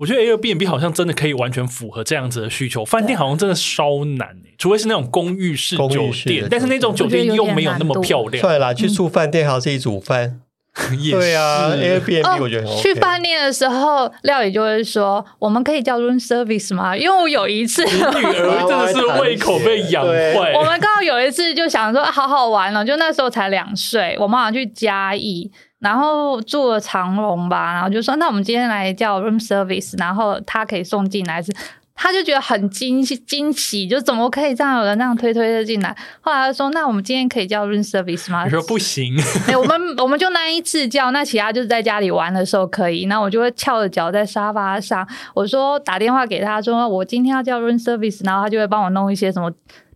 [0.03, 8.43] 我觉得 Airbnb 好像真的可以完全符合这样子的需求，饭店好像真的稍难，除非是那种公寓式酒店，但是那种酒店又没有那么漂亮。
[8.43, 10.41] 对啦，去住饭店还要自己煮饭，
[11.13, 12.83] 对啊，Airbnb 我觉得很 OK。
[12.83, 20.53] 去饭店的时候，料理就会说：“我们可以叫 room service 吗？”因为我有一次，女儿真的是胃口被养坏。
[20.57, 25.53] 我们刚好有一次就想说好好玩了，就那时候才两岁，我们好像去嘉义。
[25.83, 31.53] 然后住了长隆吧，然后就说那我们今天来叫 room service，然后他可以送进来是
[31.95, 35.95] 他就觉得很惊喜，惊喜，就怎么可以这样有人那样推推的进来？
[36.21, 39.15] 后来他说：“那我们今天可以叫 room service 吗？”你说不行，
[39.47, 43.07] 哎、欸，我们我们就那一次叫，那其他就是在家里玩的时候可以。
[43.07, 49.51] 那我就会翘着脚在沙发上，我说打电话给他说我今天要叫 room service，然后他就会帮我弄一些什么。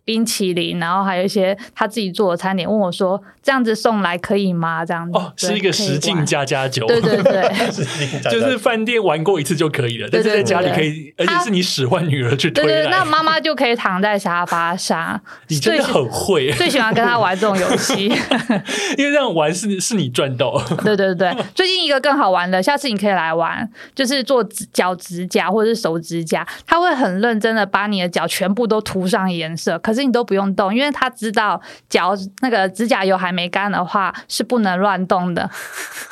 [0.07, 5.17] 冰淇淋，然后还有一些他自己做的餐点，问我说：“这样子送来可以吗？”这样子。
[5.17, 15.19] 哦，是一个实境加加酒，对对 对，就是饭店玩过一次就可以了，但是在家里可以，而且是你使唤女儿去推来，对对，那妈妈就可以躺在沙发上。
[15.49, 18.05] 你真的很会，最喜欢跟他玩这种游戏，
[18.97, 20.57] 因为这样玩是是你赚到。
[20.85, 24.41] 对对对，最近一个更好玩的，下次你可以来玩，就是做
[24.71, 29.96] 脚指甲或者是手指甲，他会很认真的把你的脚全部都涂上颜色，可是。
[30.03, 35.49] 你都不用动，因为他知道脚那个指甲油还没干的话是不能乱动的。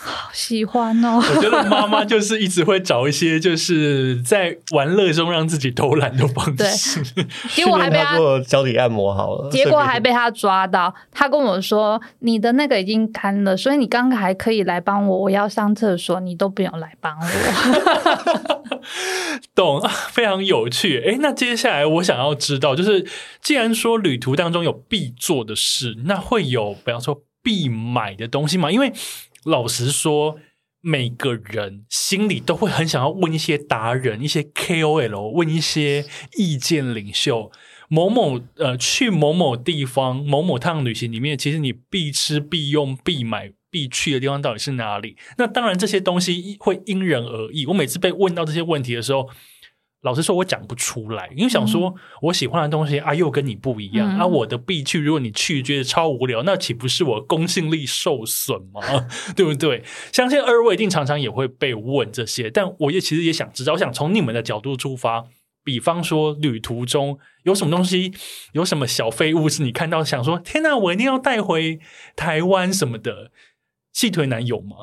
[0.06, 1.18] 好喜欢哦！
[1.18, 7.04] 我觉得妈妈就是一直会找一些就是在玩乐中让自己偷懒的方式。
[7.16, 10.94] 对，结果还被他做脚底按摩好了，结果还被他抓到。
[11.12, 15.18] 他跟我说：“你的那个已经干了，所以你刚刚还可以来帮我。
[15.18, 17.26] 我要上厕所，你都不用来帮我。
[19.56, 21.04] ”懂，非常有趣。
[21.08, 23.04] 哎，那接下来我想要知道，就是
[23.42, 28.72] 既然说旅途当中有必做的事，那会有比方说必买的东西吗？
[28.72, 28.92] 因为
[29.44, 30.40] 老实说，
[30.82, 36.06] 每个人心里都会很想要问一些达人、一些 KOL，问一些
[36.38, 37.52] 意见领袖。
[37.88, 45.16] 某某呃，去某某地方、某某趟旅行里面，其实你必吃、必用、必买、必去的地方到底是哪里？
[45.38, 47.68] 那当然，这些东西会因人而异。
[47.68, 49.30] 我每次被问到这些问题的时候，
[50.06, 54.26] 老实说，我讲不出来，因为想说我喜欢的东西啊，又跟你不一样、嗯、啊。
[54.28, 58.82] 我的必去，如果你去觉得超无聊，那岂不是我公信力受损吗？
[59.36, 59.84] 对不对？
[60.14, 65.26] 相信二位一定常常也会被问这些，但我也其实也想知道，我想从你们的角度出发。
[65.64, 68.14] 比方说，旅途中有什么东西，
[68.54, 71.80] 有什么小废物是你看到想说，天哪，我一定要带回
[72.16, 73.32] 台湾什么的？
[73.92, 74.76] 细腿男有吗？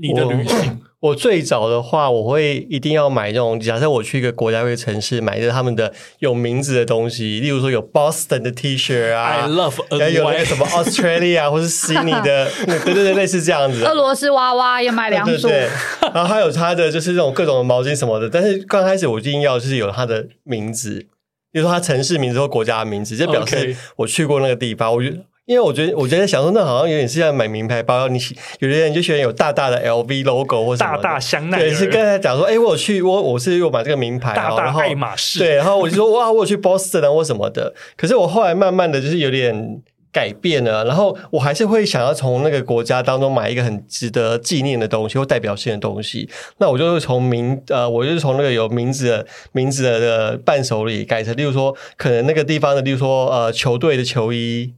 [0.00, 0.80] 你的旅行？
[1.00, 3.60] 我最早的话，我会一定要买这种。
[3.60, 13.84] 假设我去一个国家或者城市，买一些他们的有名字的东西，例如说有 Boston 的 T 恤啊，I love，还有那个什么 Australia 或是悉尼的， 对对对，类似这样子。
[13.84, 15.68] 俄罗斯娃娃也买两组，对对
[16.00, 18.28] 对，然后还有他的就是这种各种的毛巾什么的。
[18.28, 21.06] 但是刚开始我一定要就是有他的名字，
[21.52, 24.92] 比如说他城市名字或国家的名字，就表示我去过那个地方。
[24.92, 25.18] 我觉得。
[25.48, 28.06] 因为我觉得，我觉得想说，那好像有点是像买名牌包。
[28.08, 28.20] 你
[28.58, 31.60] 有些人就喜欢有大大的 LV logo 或者大大香奈儿。
[31.60, 35.38] 对，是刚才讲说，哎、欸，我有去，我我是有买这个名牌，大大爱马仕。
[35.38, 37.72] 对，然后我就说，哇，我有去 Boston 啊，或什么的。
[37.96, 39.80] 可是我后来慢慢的就是有点
[40.12, 46.28] 改变了，然后我还是会想要从那个国家当中买一个很值得纪念的东西或代表性的东西。
[46.58, 54.74] 那我就会从名呃，我就是从那个有名字的名字的的伴手礼改成，例如说，可能那个地方的，例如说呃，球队的球衣。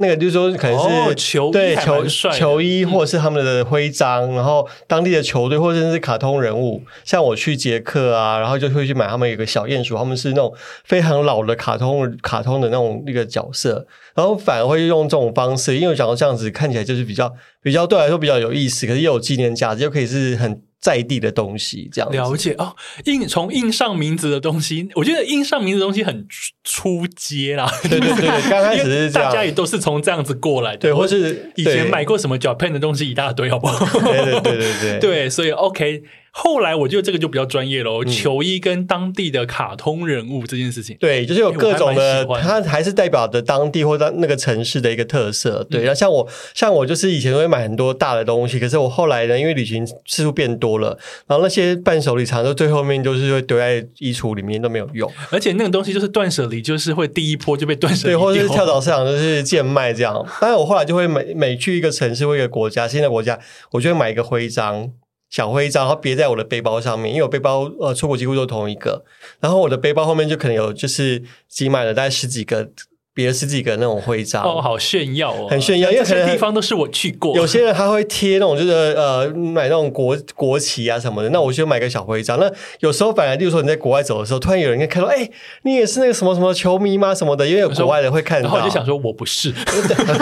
[0.00, 6.82] 那个就是说，可能是、哦、球对球球衣，或者是他们的徽章，嗯、然后当地的球队，或者是卡通人物。
[7.04, 10.52] 像我去捷克啊，然后就会去买他们有个小鼹鼠，他们是那种
[10.84, 17.30] 非常老的卡通卡通的那种那个角色，然后反而会用这种方式，因为我想到这样子看起来就是比较
[17.62, 20.62] 比较对我来说比较有意思，可是又有纪念价值，又可以是很。
[20.80, 22.74] 在地的东西，这样了解哦。
[23.04, 26.26] 印从印上名字的东西，我觉得印上名字的东西很
[26.64, 27.70] 出街啦。
[27.82, 30.78] 对对对，刚开始是大家也都是从这样子过来的。
[30.78, 33.84] 对，或是以前买过什么 Japan 的东西一大堆，好不好？
[34.00, 36.02] 对对对对对，对，所以 OK。
[36.32, 45.64] 后来我觉得这个就比较专业喽，球衣跟当地的卡通人物这件事情，对，就是有各种的，它还是代表的当地或者那个城市的一个特色。
[45.68, 60.14] 对，然后像我，像我就是以前都会买很多大的东西，可是我后来呢，因为旅行次数变多了，然后那些伴手礼常常最后面就是会丢在衣橱里面都没有用，而且那个东西就是断舍离，就是会第一波就被断舍离，对，或者是跳蚤市场就是贱卖这样。
[60.40, 63.38] 当然我后来就会每每去一个城市或一个国家，新的国家，
[63.72, 64.90] 我就会买一个徽章。
[65.30, 69.04] 小徽章，然后别在我的背包上面，因为我背包呃出国几乎都同一个，
[69.38, 72.70] 然后我的背包后面就可能有就是挤满了大概十几个。
[73.12, 77.36] 别的十几个那种徽章哦，好炫耀哦，很炫耀，因为很多地方都是我去过。
[77.36, 81.28] 有些人他会贴那种，就是呃，买那种国国旗啊什么的。
[81.30, 82.38] 那我就买个小徽章。
[82.38, 87.12] 那有时候反而，例如说你在国外走的时候，突然有人看到，哎、欸，你也是那个什么什么球迷吗？
[87.14, 88.48] 什么的，因为有国外人会看到。
[88.48, 89.52] 然后我就想说，我不是。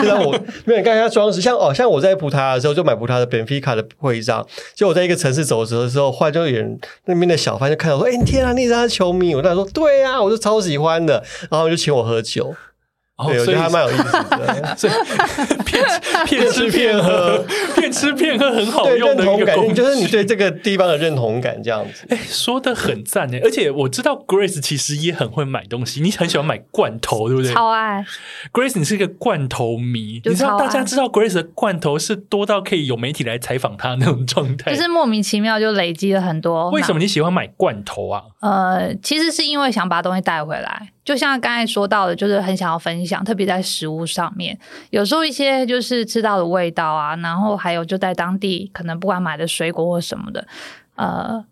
[0.03, 0.31] 让 我
[0.65, 4.45] 没有，你看一下装饰，像哦，像我在葡萄牙的时候就买葡萄牙的本菲卡的徽章。
[4.73, 9.35] 就我在一个城市走的时候，时候后来就有人那边的小贩就看到说，哎、欸，天啊，你是球迷？
[9.35, 11.23] 我当时说，对啊，我就超喜欢的。
[11.51, 12.55] 然后就请我喝酒。
[13.27, 14.75] 对，我觉得还蛮有意思的。
[14.77, 14.93] 所以
[15.65, 15.83] 骗
[16.25, 17.37] 骗吃骗喝，
[17.75, 22.05] 骗骗吃骗喝很好用的一个工具，就是你对这个地方的认同感这样子。
[22.09, 27.53] 哎，说的很赞哎，而且我知道 Grace 其实也很会买东西，你很喜欢买罐头，对不对？
[27.53, 28.05] 超爱
[28.53, 36.69] Grace，你是一个罐头迷，你知道大家知道 Grace 的罐头是多到可以有媒体来采访他那种状态，就是莫名其妙就累积了很多。
[36.71, 38.23] 为什么你喜欢买罐头啊？
[38.41, 40.89] 呃，其实是因为想把东西带回来。
[41.09, 44.55] 就像刚才说到的，就是很想要分享，特别在食物上面，
[44.91, 50.47] 有时候一些就是吃到的味道啊，然后还有就在当地可能不管买的水果或什么的，
[50.93, 51.43] 呃。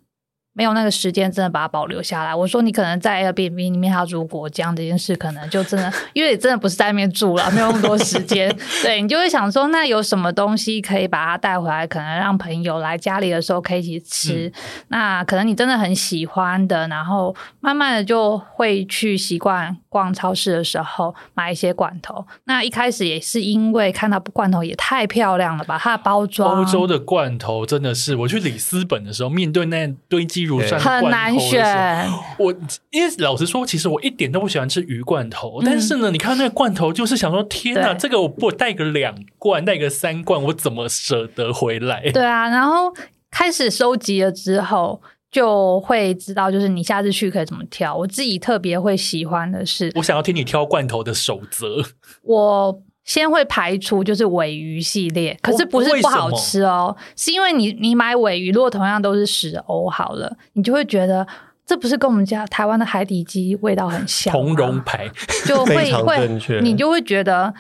[0.58, 2.34] 没有那个时间，真的把它保留下来。
[2.34, 8.52] 我说你可能在 Airbnb 里面他如果这样这件事，可能就真的，因为你真的不是在那边住了，没有那么多时间。
[8.82, 14.48] 对，你就会想说，那有什么东西可以把它带回来，可能让朋友来家里的时候可以一起吃。
[14.48, 14.54] 嗯、
[14.88, 22.24] 那可能你真的很喜欢的，然后慢慢的就会去习惯逛超市的时候买一些罐头。
[22.44, 26.60] 那一开始也是因为看到罐头也太漂亮了吧，它的包装。
[26.60, 30.80] 欧洲的罐头真的是，我去里斯本的时候，面对那堆积如山。
[30.80, 32.08] 很难选。
[32.38, 32.54] 我
[32.92, 35.60] 因为老实说，其实我一点都不喜欢吃鱼罐头。
[35.62, 42.12] 嗯、但是呢，你看那个罐头，就是想说，天哪，这个我不带个两罐，带个三罐，我怎么舍得回来？
[42.12, 42.94] 对啊，然后
[43.32, 47.96] 开始收集了之后，就会知道，就是你下次去可以怎么挑。
[47.96, 51.84] 我自己特别会喜欢的是，我想要听你挑罐头的守则。
[52.24, 52.82] 我。
[53.08, 61.26] 先会排除就是尾鱼系列，可是不是不好吃哦，是因为你你买尾鱼，如果同样都是十欧好了，你就会觉得
[61.66, 65.10] 这不是跟我们家台湾的海底鸡味道很像，同荣牌
[65.46, 67.54] 就会 会你就会觉得，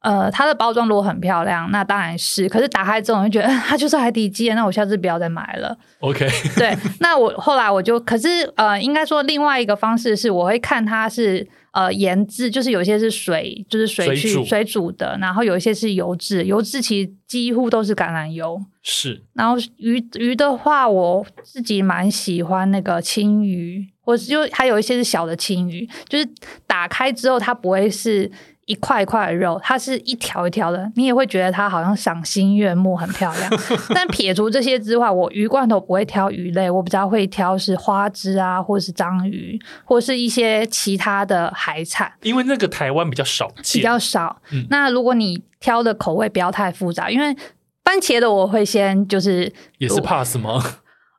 [0.00, 5.76] 呃，它的包装如果很漂亮，那当然是，可是打开之后你就觉得 它就是海底鸡，那我下次不要再买了。
[6.00, 11.48] OK，对， 那我后来我就，可是呃，应该说另外一个方式是，我会看它是。
[11.70, 18.60] 呃，盐制就是有一些是水，就是水去水煮，的，然后有一些是油脂，油脂其实几乎都是橄榄油。
[18.82, 26.26] 是，然后鱼鱼的话，我自己蛮喜欢那个青鱼，或是就还有一些是小的青鱼，就是
[26.66, 28.28] 打开之后它不会是。
[28.68, 33.50] 一块一块的肉，它是一条一条的，你也会觉得它好像赏心悦目，很漂亮。
[33.94, 42.12] 但撇除这些之外，我鱼罐头不会挑鱼类，我比较会挑是花枝啊，或是章鱼，或是一些其他的海产。
[42.22, 44.42] 因为那个台湾比较少见，比较少。
[44.52, 47.34] 嗯、那如果你挑的口味不要太复杂，因为
[47.82, 50.62] 番茄的我会先就是也是 pass 吗？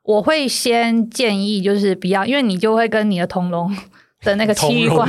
[0.04, 3.76] 我会先建议就是不要，因为你就会跟你的同笼。
[4.22, 5.08] 的那个奇怪，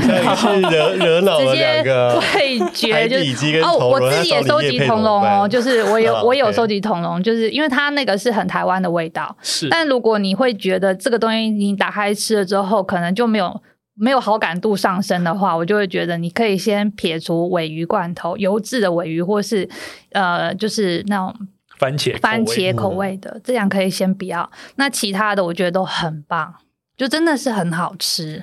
[0.69, 9.35] 惹惹恼了两个味觉，就是哦，我自己也收集铜龙哦，就是我有我有收集铜龙，就是因为它那个是很台湾的味道。
[9.41, 13.61] 是，但如果你会觉得这个东西你打开吃了之后，可能就没有
[13.95, 19.67] 没有好感度上升的话，我就会觉得你可以先撇除尾鱼罐头、油质的尾鱼，或是
[20.13, 21.35] 呃，就是那种
[21.77, 24.49] 番茄番茄口味的，这样可以先不要。
[24.75, 26.55] 那其他的我觉得都很棒，
[26.95, 28.41] 就真的是很好吃。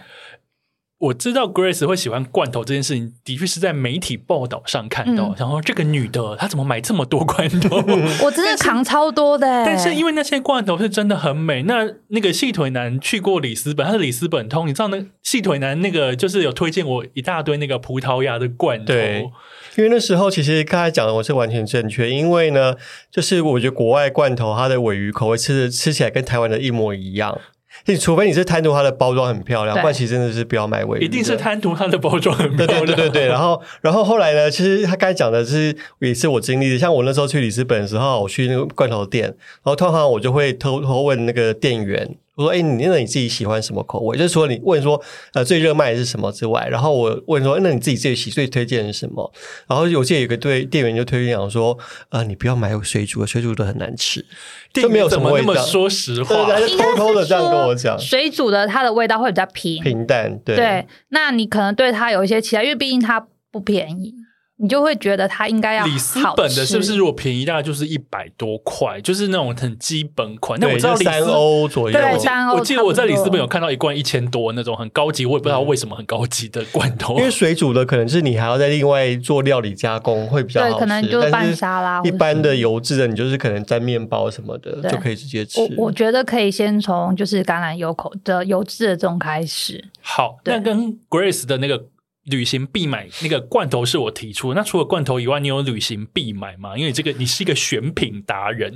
[0.99, 5.33] 我知道 Grace 会喜欢罐头这件事情，的确是在媒体报道上看到。
[5.39, 7.77] 然后、嗯、这个女的她怎么买这么多罐头？
[8.25, 9.47] 我真的扛超多的。
[9.65, 11.63] 但是因为那些罐头是真的很美。
[11.63, 18.87] 那那个细腿男去过里斯本，他是里斯本通，你知道那细腿男那个就是有推荐我一大堆那个葡萄牙的罐头。
[18.87, 19.31] 对，
[19.77, 22.75] 因为那时候其实刚才讲的我是完全正确，因为呢，
[23.09, 27.39] 就是我觉得国外罐头它的鮪鱼口味吃的吃起来跟台湾的一模一样。
[27.87, 31.05] 你除非你是贪图它的包装很漂亮，不然其实真的是不要买尾鱼。
[31.05, 32.85] 一定是贪图它的包装很漂亮。
[32.85, 33.27] 对对对对对。
[33.27, 34.51] 然后，然后后来呢？
[34.51, 36.79] 其实他刚才讲的是也是我经历的。
[36.79, 42.17] 像我那时候去里斯本的时候，我去那个罐头店，然后通常我就会偷偷问那个店员。
[42.39, 44.17] 我说：“哎、欸，你那你自己喜欢什么口味？
[44.17, 49.33] 就是说你问说，呃，最热卖的是什么之外，然后我问说，那你自己最喜最推荐的是什么？
[49.67, 51.77] 然后有些有个对店员就推荐讲说，
[52.11, 54.25] 呃，你不要买水煮的，水煮的很难吃，
[54.73, 55.55] 就没有什么味道。
[55.67, 60.55] 说实话，他就偷偷的这样跟我讲，水煮的它的味道会比较平平淡，对。
[60.55, 64.15] 对，那你可能对它有一些期待，因为毕竟它不便宜。”
[64.61, 65.87] 你就会觉得它应该要。
[65.87, 70.59] 里斯本的是不是如果便宜大概就是一百多块，就是那种很基本款。
[70.61, 72.57] 那我知道三欧左右，对，三欧。
[72.57, 77.17] 我记得我在里斯本有看到一罐一千多那种很高级，我也不知道为什么很高级的罐头。
[77.19, 82.03] 因为水煮的可能是你还要再另外做料理加工会比较好吃，可能就是拌沙拉。
[82.03, 85.61] 一般的油脂的，你就是可能沾面包什么的就可以直接吃。
[85.61, 89.85] 我我觉得可以先从就是橄榄油口的油脂的这种开始。
[90.01, 91.85] 好，那跟 Grace 的那个。
[92.31, 94.61] 旅行必买那个罐头是我提出的。
[94.61, 96.77] 那除了罐头以外，你有旅行必买吗？
[96.77, 98.75] 因为这个你是一个选品达人，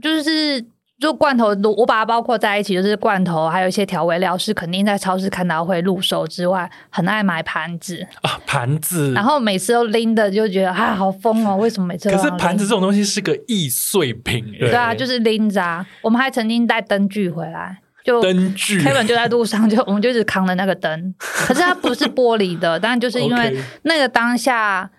[0.00, 0.64] 就是
[0.98, 9.12] 就罐头，我把它包括在一起，就是罐头，还有一些调味料，是肯定在超市看到会入手之外，很爱买盘子啊，盘子。
[9.14, 11.56] 然后每次都拎的，就觉得啊，好疯哦！
[11.56, 12.16] 为什么每次都？
[12.16, 15.86] 可是盘子这种东西是个易碎品，对啊，就是拎着啊。
[16.02, 21.14] 我们还曾经带灯具回来，就灯具，Kevin 就在路上，就我们就一直扛着那个灯。
[21.18, 24.90] 可是它不是玻璃的，但就是因为那个当下，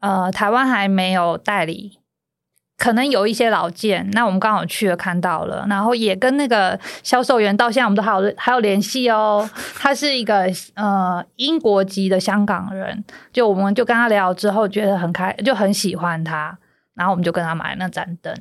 [0.00, 1.98] 呃，台湾还没有代理。
[2.78, 9.46] 可能有一些老件，那我们刚好去了看到了，然后也跟那个销售员到现在我们都还有还有联系哦。
[9.74, 13.04] 他是一个呃英国籍的香港人，
[13.34, 16.56] 就我们就跟他聊之后觉得很开，就很喜欢他，
[16.94, 18.34] 然后我们就跟他买那盏灯。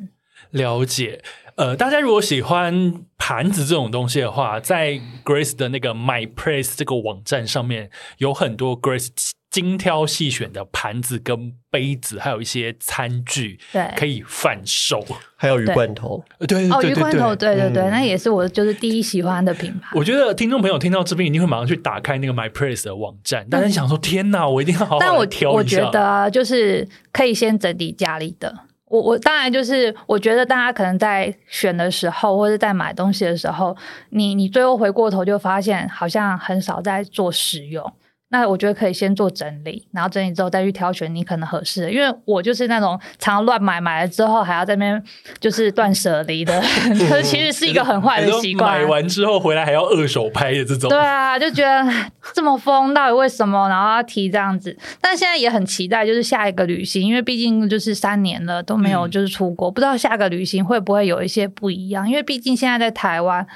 [0.51, 1.21] 了解，
[1.59, 7.89] 呃，大家如果喜欢盘子这种东西的话，在 Grace 的那个 My Place 这个网站上面
[8.19, 9.09] 有很多 Grace。
[9.49, 15.03] 精挑细选的盘子跟杯子，还有一些餐具，对，可以贩售，
[15.35, 19.89] 还有鱼罐头，对对对，哦，鱼罐头，对对对，那也是我就是第一喜欢的品牌。
[19.95, 25.39] 我觉得听众朋友听到这边一定会马上去打开那个 My Place 的网站，但是想说天哪，我一定要好好挑一下。
[25.39, 28.55] 但我我觉得就是可以先整理家里的。
[28.89, 33.75] 我我当然就是我觉得大家可能在选的时候，或者在买东西的时候，
[34.09, 37.93] 你你最后回过头就发现好像很少在做使用。
[38.31, 41.91] 那我觉得可以先做整理，然后整理之后再去挑选你可能合适的。
[41.91, 45.03] 因为我就是那种常乱买，买了之后还要在那边
[45.39, 46.61] 就是断舍离的，
[47.23, 48.79] 其实是一个很坏的习惯。
[48.79, 50.89] 买完之后回来还要二手拍的这种。
[50.89, 51.91] 对啊，就觉得
[52.33, 53.67] 这么疯，到底为什么？
[53.67, 54.77] 然后要提这样子。
[55.01, 62.07] 但现在也很期待，就是下一个旅行，因为毕竟就是三年了都没有就是出国，嗯、不知道下个旅行会不会有一些不一样。
[62.07, 63.47] 因为毕竟现在在台湾。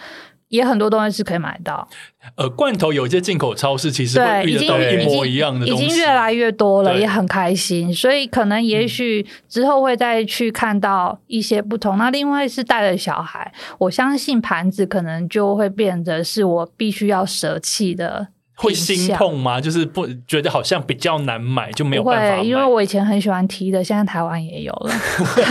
[0.54, 1.88] 也很多东西是可以买到，
[2.36, 7.92] 呃，罐头有一些进口超市其实会遇到一模一样的东西，已经，已经越来越多了，也很开心。
[7.92, 11.98] 所以可能也许之后会再去看到一些不同。
[11.98, 18.28] 嗯、那另外是带了小孩，我相信盘子可能就会变得是我必须要舍弃的。
[18.56, 19.60] 会心痛吗？
[19.60, 22.44] 就是不觉得好像比较难买，就没有办法买。
[22.44, 24.94] 因为我以前很喜欢 T 的，现在台湾也有了。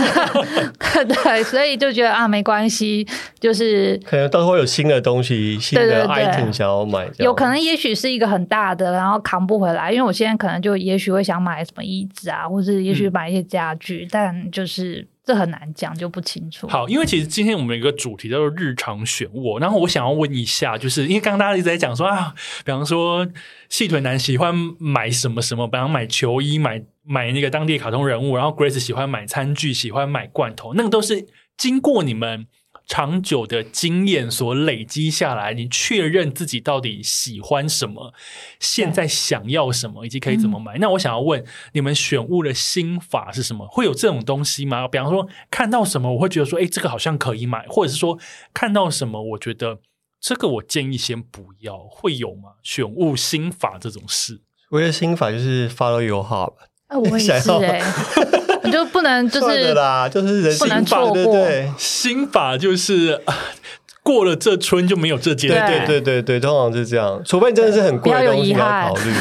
[1.05, 3.05] 对，所以就觉得啊，没关系，
[3.39, 7.09] 就是可能到时候会有新的东西、新的 item 想要买。
[7.19, 9.91] 有可能也许是一个很大的，然后扛不回来。
[9.91, 15.07] 因为我现在可能就也许会想买什么椅子啊，或者也许买一些家具，嗯、但就是。
[15.25, 16.67] 这很难讲，就不清楚。
[16.67, 22.33] 好，因为其实今天我们有一个主题叫做日常选物，然后我想要问一下，就是因为刚刚大家一直在讲说啊，
[22.65, 23.27] 比方说
[23.69, 31.25] 细腿男喜欢买什么什么，比方买球衣、买买那个当地卡通人物，然后 Grace 喜欢买餐具、喜欢买罐头，那个都是
[31.57, 32.47] 经过你们。
[32.85, 38.13] 长久的经验所累积下来，你确认自己到底喜欢什么，
[38.59, 40.77] 现在想要什么，以及可以怎么买。
[40.77, 43.65] 嗯、那我想要问，你们选物的心法是什么？
[43.67, 44.87] 会有这种东西吗？
[44.87, 48.19] 比方说，看到什么我会觉得说，哎，这个好像可以买，或者是说，
[48.53, 49.79] 看到什么我觉得
[50.19, 52.53] 这个我建议先不要，会有吗？
[52.61, 56.53] 选物心法这种事，我的心法就是 follow your heart。
[56.87, 57.81] 啊，我也是 哎。
[57.81, 58.42] 你
[58.73, 61.13] 就不能就是啦，就是人不能错过。
[61.13, 63.21] 对对，心法就是
[64.01, 65.49] 过了这村就没有这街。
[65.49, 67.21] 对对对对对，通常是这样。
[67.23, 69.13] 除非你真的是很贵的东西要考虑。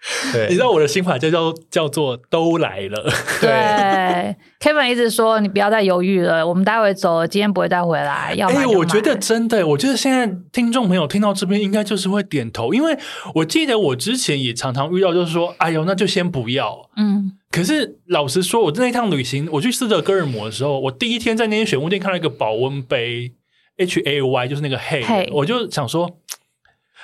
[0.32, 3.10] 对，你知道我的心法就叫叫做都来了。
[3.42, 8.32] 对，Kevin 一直说你不要再犹豫了，我们待会走了，今天不会再回来。
[8.34, 12.96] 要买，我觉得真的，我觉得现在听众朋友听到这边应该就是会点头，因为
[13.34, 16.88] 我记得我之前也常常遇到，就是说，哎呦，那就先不要。
[16.96, 17.32] 嗯。
[17.50, 23.32] 可是老实说，我那趟旅行，我去斯德哥尔摩的时候，我第一天在那间选物店看到一个保温杯
[23.78, 26.18] ，H A Y，就是那个 Hay，Hey 我就想说。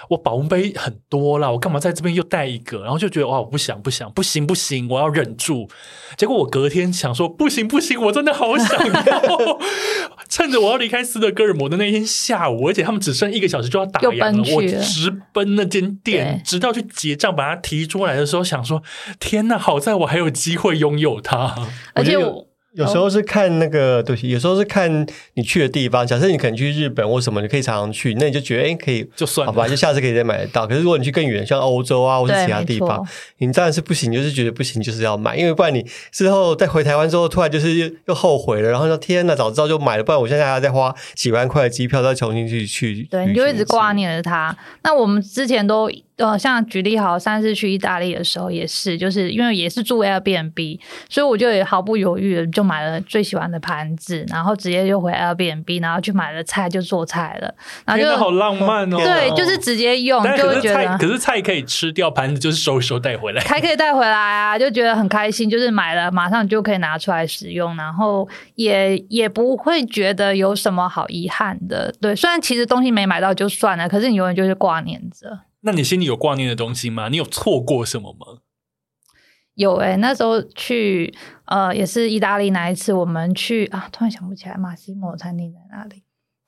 [0.08, 2.82] 我保温杯很多啦，我干嘛在这边又带一个？
[2.82, 5.68] 然后就觉得哇，我不想不想，不行不行，我要忍住。
[6.16, 9.58] 结果我隔天想说，不行不行，我真的好想要。
[10.28, 18.82] 趁着我要离开斯德哥尔摩的那天下午，而且他们只剩一个小时就要打烊了，了我直奔那间店，直到去结账把它提出来的时候，想说
[19.20, 21.54] 天哪，好在我还有机会拥有它，
[21.94, 22.48] 而且我。
[22.74, 26.06] 有时候是看那个东西，有时候是看你去的地方。
[26.06, 30.66] 假设你可能去日本或什么，你可以常常去，那你就觉得哎，可以就算，好吧，就下次可以再买得到。
[30.66, 33.06] 可是如果你去更远，像欧洲啊，或是其他地方，
[33.38, 43.06] 你当然是不行，就是觉得不行，就是要买，因为不然你之后再回台湾之后，突然就是又又后悔了，然后说天呐，早知道就买了，不然我现在还要再花几万块的机票再重新去去。
[43.10, 44.56] 对，你就一直挂念着它。
[44.82, 57.52] 那我们之前都呃，像举例好，上次去意大利的时候也是，就是因为也是住 Airbnb，所以我就也毫不犹豫的就买了最喜欢的盘子，然后直接就回 Airbnb，然后去买了菜就做菜了。
[57.84, 58.96] 然后就好浪漫哦！
[58.96, 71.92] 对，就是直接用，就会觉得可是菜可以吃掉，盘子就是收一收带回来，还可以带回来啊，就觉得很开心，就是买了马上就可以拿出来使用，然后也也不会觉得有什么好遗憾的。
[72.00, 75.40] 对，虽然其实东西没买到就算了，可是你永远就是挂念着。
[75.64, 77.08] 那你心里有挂念的东西吗？
[77.08, 78.40] 你有错过什么吗？
[79.54, 81.14] 有哎、那时候去
[81.46, 86.02] 呃，也是意大利那一次，我们去啊，突然想不起来马西莫餐厅在哪里。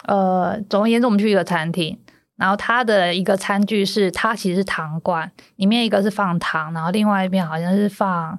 [0.07, 1.99] 呃，总而言之，我们去一个餐厅，
[2.37, 8.39] 然后它的一个餐具是它其实是糖罐，里面一个是放糖，然后另外一边好像是放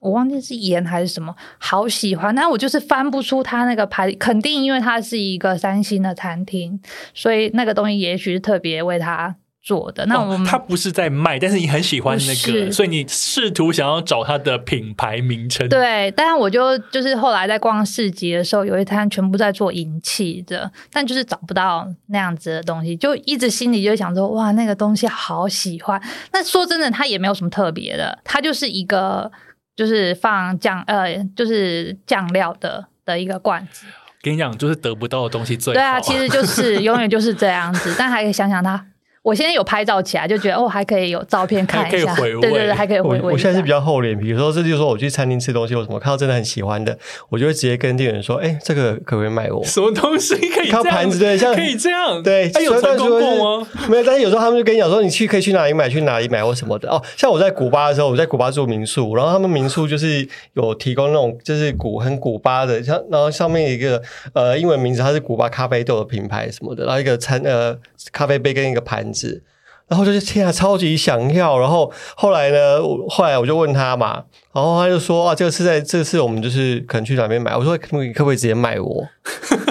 [0.00, 6.80] 我忘记是盐还是什么，好喜欢，但我就是翻不出它那个牌，肯定因为它是一个三星的餐厅，
[7.14, 9.36] 所以那个东西也许是特别为它。
[9.62, 15.68] 做的那我们、哦、他不是在卖，但是你很喜欢那个，所以你试图想要找他的品牌名称。
[15.68, 26.00] 对，但是我就就是后来在逛市集的时候，有一摊全部在做银器的，但就是找不到那样子的东西，就一直心里就想说，哇，那个东西好喜欢。
[26.32, 29.30] 那说真的，它也没有什么特别的，它就是一个
[29.76, 33.84] 就是放酱呃，就是酱料的的一个罐子。
[34.22, 35.78] 跟你讲，就是得不到的东西最好。
[35.78, 38.86] 对啊，其实就是永远就是这样子， 但还可以想想它。
[39.22, 43.32] 我现在有拍照起来，就觉得哦，还可以有照片看一下，对对对，还可以回味。
[43.32, 46.96] 我现在是比较厚脸皮，有时候这就是说我去餐厅吃东西，我什么看到真的很喜欢的，
[47.28, 50.70] 我就会直接跟店员说：“哎，这个可不可以卖我？”什么东西可以？
[50.70, 52.48] 靠盘子对，像可以这样对。
[52.50, 53.66] 他有成功过吗？
[53.88, 64.00] 没有，但是有时候他们就跟你讲说：“你去可以去哪里买，去哪里买或什么的。”哦，像我在古巴的时候，我在古巴住民宿，然后他们民宿就是有提供那种就是古很古巴的，像然后上面一个
[64.32, 67.76] 呃英文名字，它是古巴咖啡豆的品牌什么的，然后一个餐呃
[68.12, 69.42] 咖啡杯跟一个盘子。
[69.88, 71.58] 然后就是天啊，超级想要。
[71.58, 72.78] 然后后来呢，
[73.08, 77.56] 后来我就问他嘛，然后他就说啊，这个是在这次我们就是可能去哪边买。
[77.56, 79.08] 我说可不可以可不可以直接卖我？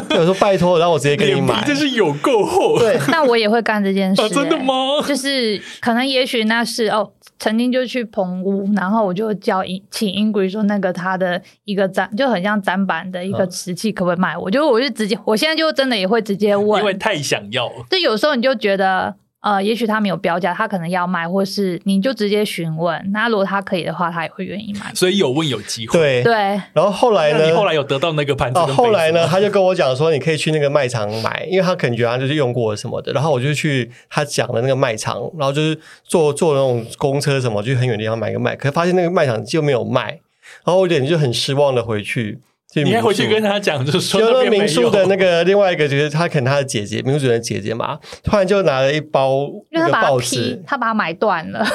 [0.10, 1.64] 我说拜托，然后我直接给你买。
[1.68, 2.80] 这是有够厚。
[2.80, 4.30] 对，那我也会干这件事、欸啊。
[4.30, 4.74] 真的吗？
[5.08, 9.62] 就是可能也许那是哦，曾经就去棚屋，然后我就叫
[9.92, 14.50] 请 Ingrid 说那个他的一个展就很像展板的一个瓷器，可不可以卖我？
[14.50, 17.86] 就我就直接，我现在就真的也会直接问，因为太想要了。
[17.92, 19.14] 就有时候你就觉得。
[19.48, 23.02] 呃，也许他没有标价，他可能要卖，或是你就直接询问。
[23.14, 24.94] 那如果他可以的话，他也会愿意买。
[24.94, 25.98] 所以有问有机会。
[25.98, 26.34] 对对。
[26.74, 27.46] 然后后来呢？
[27.46, 28.60] 你后来有得到那个盘子？
[28.60, 29.26] 哦，后来呢？
[29.26, 33.14] 他就跟我讲说，你可以去那个卖场买，因为他可能觉得他就是用过什么的。
[33.14, 40.20] 然后我就去他讲的那个卖场，然后就是坐坐那种公车什么，就很远的地方买个卖，可是发现那个卖场就没有卖，
[40.66, 42.40] 然后我有点就很失望的回去。
[42.76, 51.66] 你还回去跟他讲，就是说那民宿的那个另外一个，就是他可能他的姐姐，民宿主人的姐姐嘛，突然就拿了一包那个报纸，他把它买断了，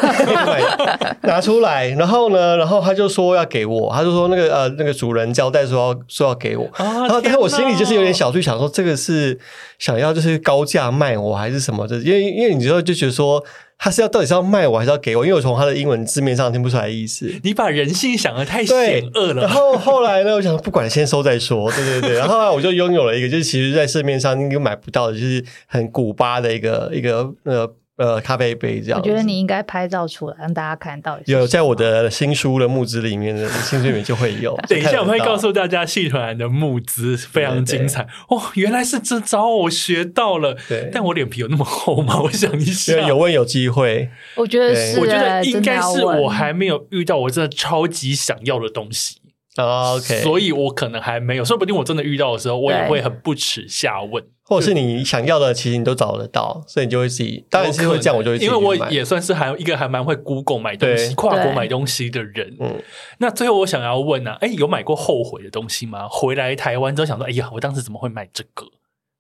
[1.23, 9.39] 拿出来，然后呢，然后他就说要给我，他就说那个呃那个主人交代说要说要给我，啊、然后但是我心里就是有点小剧想，说这个是
[9.79, 13.43] 想要就是高价卖我还是什么的，因为因为你知道就觉得说。
[13.85, 15.27] 他是要到底是要卖我还是要给我？
[15.27, 17.29] 因为我从他的英文字面上听不出来意思。
[17.43, 19.43] 你把人性想的太险恶了。
[19.43, 21.69] 然后后来呢，我想不管先收再说。
[21.73, 22.13] 对对对。
[22.17, 27.69] 然后我就拥有了一个，就是其实在市面上应该买不到的，就是很古巴的一个一个呃。
[27.97, 28.99] 呃，咖啡杯这样。
[28.99, 31.19] 我觉得你应该拍照出来，让大家看到。
[31.27, 34.57] 有在我的新书的募资里面的新书里面就会有。
[34.67, 38.41] 等一下我会告诉大家，戏团的募资非常精彩哦。
[38.55, 40.57] 原来是这招，我学到了。
[40.69, 42.19] 对，但我脸皮有那么厚吗？
[42.23, 44.09] 我想一下，有问有机会。
[44.37, 49.19] 我觉得是，我觉得应该是我还没有遇到我真的超级想要的东西。
[49.59, 54.25] OK，所以我可能还没有，说不定我真的遇到的时候，我也会很不耻下问。
[54.53, 57.45] 或者是你想要的，其实你都找得到，所以你就会自己。
[57.51, 58.57] 当然是会这样，我就会自己买。
[58.57, 62.57] 因为我也算是还一个还蛮会 Google 买东西、跨国买东西的人。
[62.61, 62.83] 嗯，
[63.19, 66.07] 那最后我想要问呢、啊，哎，有买过后悔的东西吗？
[66.11, 68.67] 回来台湾之后想说，哎呀，我当时怎么会买这个？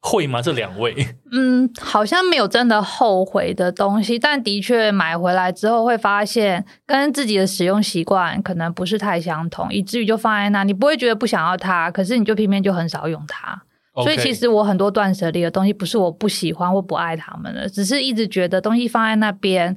[0.04, 0.42] 会吗？
[0.42, 0.92] 这两位？
[1.30, 13.62] 嗯，好像没有真的后悔的东西，但的确买回来之后会发现跟自己的使用习惯可能不是太相同，以至于就放在那，你不会觉得不想要它，可是你就偏偏就很少用它。
[13.94, 19.76] 所以其实我很多断舍离的东西，不是我不喜欢或不爱他们的，只是一直觉得东西放在那边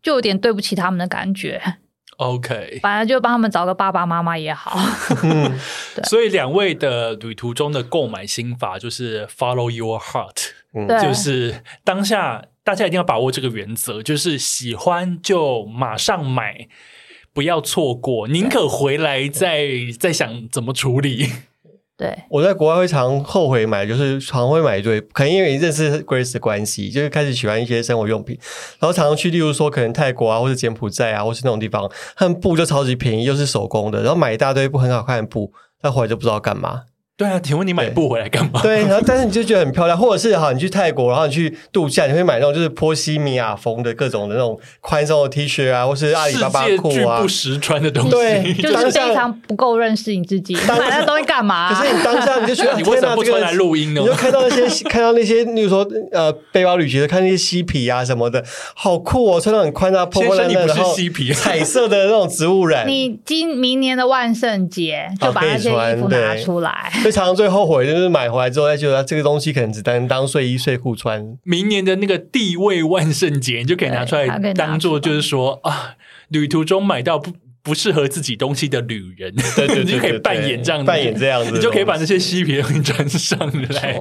[0.00, 1.60] 就有点对不起他们的感觉。
[2.18, 4.78] OK， 反正就帮他们找个爸爸妈妈也好。
[6.08, 16.68] 所以两位的旅途中的购买心法就是 Follow your heart，嗯，就是当下大家一定要把握这个原则，就是喜欢就马上买，
[17.34, 19.66] 不要错过，宁可回来再
[19.98, 21.28] 再想怎么处理。
[21.98, 28.38] 对，我在国外会常后悔买，就是常会买一堆，可能因为认识 Grace 的关系，就是开始喜欢一些生活用品，
[28.78, 36.82] 然后常常去，例如说可能泰国啊，或者柬埔寨啊，或是那种地方，他们布就超级便宜，又是手工的，然后买一大堆布很好看的布，但回来就不知道干嘛。
[37.18, 38.60] 对啊，请问你买布回来干嘛？
[38.62, 48.10] 对，然后但是你就觉得很漂亮，或者是哈，你去泰国，然后你去度假，你会买那种就是波西米亚风的各种的那种宽松的 T 恤啊，或是阿里巴巴裤啊，不实穿的东西。
[48.10, 51.72] 对，就是非常不够认识你自己，买那东西干嘛？
[51.72, 54.02] 可是你当下你就觉得 你为什么不穿来录音呢？
[54.02, 58.44] 你就看到那些 看到那些，例如说呃背包旅行的，看那些嬉皮啊什么的，
[58.74, 60.94] 好酷哦，穿的很宽啊，破破烂烂的，然后
[61.34, 62.86] 彩色的那种植物染。
[62.86, 67.86] 你今明年的万圣节就把那些衣服拿出来，非常最后悔。
[67.86, 71.38] 就是买回来之后，再觉得这个东西可能只能当睡衣睡裤穿。
[71.44, 75.94] 明年的那个地位万圣节，你就可以拿出来当做，就是说啊，
[76.30, 77.32] 旅途中买到不
[77.62, 83.38] 不适合自己东西的旅人，对对对对对， 你就可以扮演这样，扮演这样子，你就可以把那些嬉皮的东西穿上
[83.70, 84.00] 来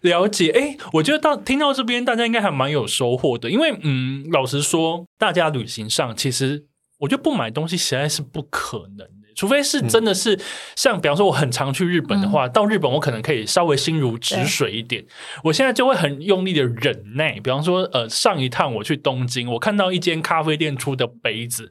[0.00, 0.50] 了解。
[0.50, 6.64] 哎、欸，我觉得到听到这边，大家应该还蛮有收获的，因为嗯，老实说，大家旅行上其实
[6.98, 9.06] 我觉得不买东西实在是不可能。
[9.34, 10.38] 除非是真的是
[10.76, 15.04] 像，比方说我很常去日本的话，嗯、到日本我可能可以稍微心如止水一点。
[15.44, 17.40] 我现在就会很用力的忍耐。
[17.40, 21.70] 比方说，呃，上一趟我去东京，我看到一间咖啡店出的杯子，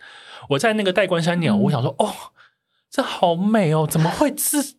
[0.50, 2.14] 我在那个代官山鸟，我想说，哦，
[2.90, 4.76] 这好美哦，怎么会字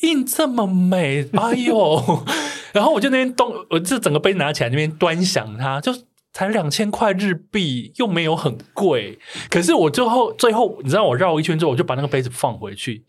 [0.00, 1.28] 印这么美？
[1.32, 2.24] 哎呦！
[2.72, 5.92] 然后我就那边东，我这整个杯拿起来那边端详它，就。
[6.38, 9.18] 才两千块日币，又没有很贵。
[9.50, 13.04] 可是我最后最后，你知道我绕一圈之后，我就把那个杯子放回去。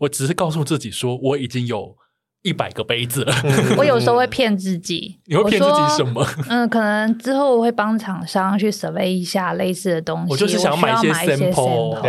[0.00, 1.94] 我只是告诉自己说，我已经有
[2.42, 3.32] 一百个杯子了。
[3.78, 6.26] 我有时候会骗自己， 你会骗自己什么？
[6.50, 10.32] 嗯，可能之后我会帮厂商去 survey 一下类似的东西。
[10.32, 12.00] 我就是想买一些 sample。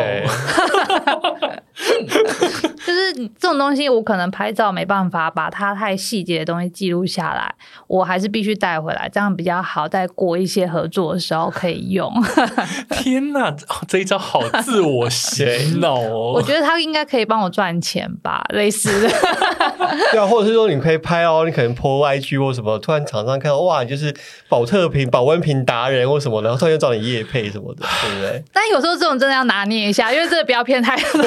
[2.85, 2.93] 对。
[2.93, 7.53] 就是这种东西，我可能拍照没办法把它太细节的东西记录下来，
[7.87, 12.11] 我还是必须带回来，这样比较好，在过一些合作的时候可以用。
[12.91, 13.53] 天哪，
[13.87, 15.43] 这一招好自我洗
[15.79, 16.33] 脑哦！
[16.35, 19.09] 我觉得他应该可以帮我赚钱吧，类似的。
[20.11, 24.13] 对啊，或者是说你可以拍哦，你可能 po IG 或什么，突然厂商看到哇，你就是
[24.47, 28.43] 保特瓶、保温瓶达人或什么，然后突然就找你夜配什么的，对不对？
[28.53, 31.23] 但有时候这种真的要拿捏一下，因为这个不要骗太多。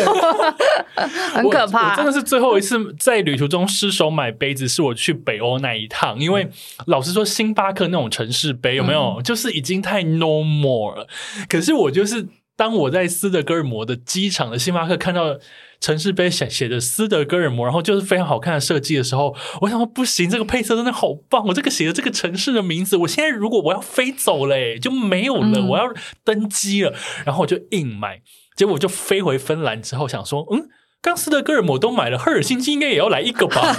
[1.35, 6.19] 很可怕，我真的是最后一次在旅途中失手买杯子，是我去北欧那一趟。
[6.19, 6.49] 因为
[6.87, 11.07] 老实说，星巴克那种城市杯有没有，就是已经太 no more 了。
[11.49, 12.27] 可是我就是
[12.57, 15.37] 当我在斯德哥尔摩的机场的星巴克看到
[15.79, 21.45] 城市杯写写着斯德哥尔摩，然后就是非常好看的设计的时候，我想说不行，这个配色真的好棒！
[21.47, 25.93] 我这个写的这个城市的名字，我现在如果我要飞走了，就没有了，我要
[26.25, 26.95] 登机了，
[27.27, 28.23] 然后我就硬买。
[28.57, 30.67] 结果我就飞回芬兰之后，想说，嗯，
[31.07, 33.73] 刚斯德哥尔摩都买了，赫尔辛基应该也要来一个吧，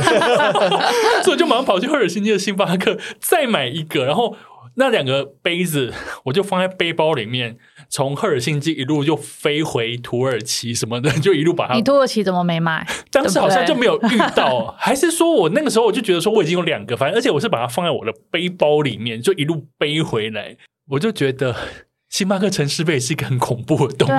[1.21, 4.37] 所以我就马上跑去赫尔辛基的星巴克再买一个，然后
[4.75, 7.57] 那两个杯子我就放在背包里面，
[7.89, 11.73] 从赫尔辛基一路就飞回土耳其什么的，就一路把它。
[11.73, 12.87] 你土耳其怎么没买？
[13.11, 20.55] 当时好像就没有遇到，还是说我那个时候我就觉得说我已经有两个，反正而且我是把它放在我的背包里面，就一路背回来，
[20.91, 21.53] 我就觉得。
[22.17, 24.13] 星巴克城市杯是一个很恐怖的东西，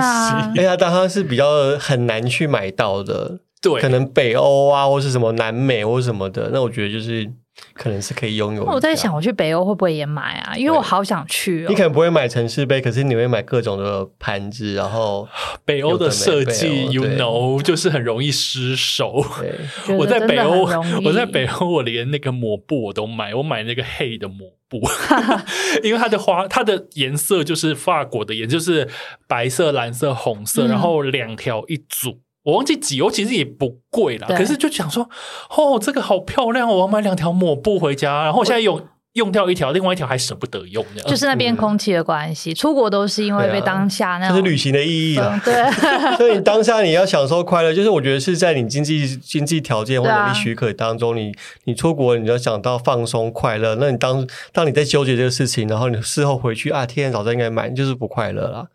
[0.61, 1.44] 哎呀、啊，但它是比较
[1.80, 7.28] 很难去买到的，对，可能北欧啊，或是什么南美或什么的，那我觉得就是。
[7.74, 8.64] 可能是可以拥有。
[8.64, 10.56] 我在想，我去北欧会不会也买啊？
[10.56, 11.68] 因为我好想去哦。
[11.68, 15.28] 你可能不会买城市杯，可是你会买各种的盘子，然后
[15.64, 19.24] 北欧的设计，you know，就是很容易失手。
[19.96, 20.64] 我在北欧，
[21.04, 24.80] 我在北欧，我连那个抹布我都买，我买那个黑的抹布，
[25.82, 28.88] 因为它的花，它的颜色就是法国的颜，就是
[29.26, 32.20] 白色、蓝色、红色，然后两条一组。
[32.45, 34.26] 我忘记几欧，其实也不贵啦。
[34.28, 35.09] 可是就想说，
[35.51, 38.24] 哦，这个好漂亮，我要买两条抹布回家。
[38.24, 38.80] 然后我现在用
[39.14, 40.84] 用掉一条，另外一条还舍不得用。
[41.07, 44.36] 就是那边空气的关系，嗯、出国都是因为被当下那种。
[44.36, 45.39] 这是旅行的意义了。
[45.45, 45.70] 对，
[46.16, 51.32] 所以你当下你要享受快乐，就是我觉得是在你经济经济条件或能力许可当中，啊、你
[51.64, 53.74] 你出国你要想到放松快乐。
[53.74, 58.68] 那你当当你在纠结这个事情，然后你事后回去啊，天，早知道应该买，你就是不快乐了。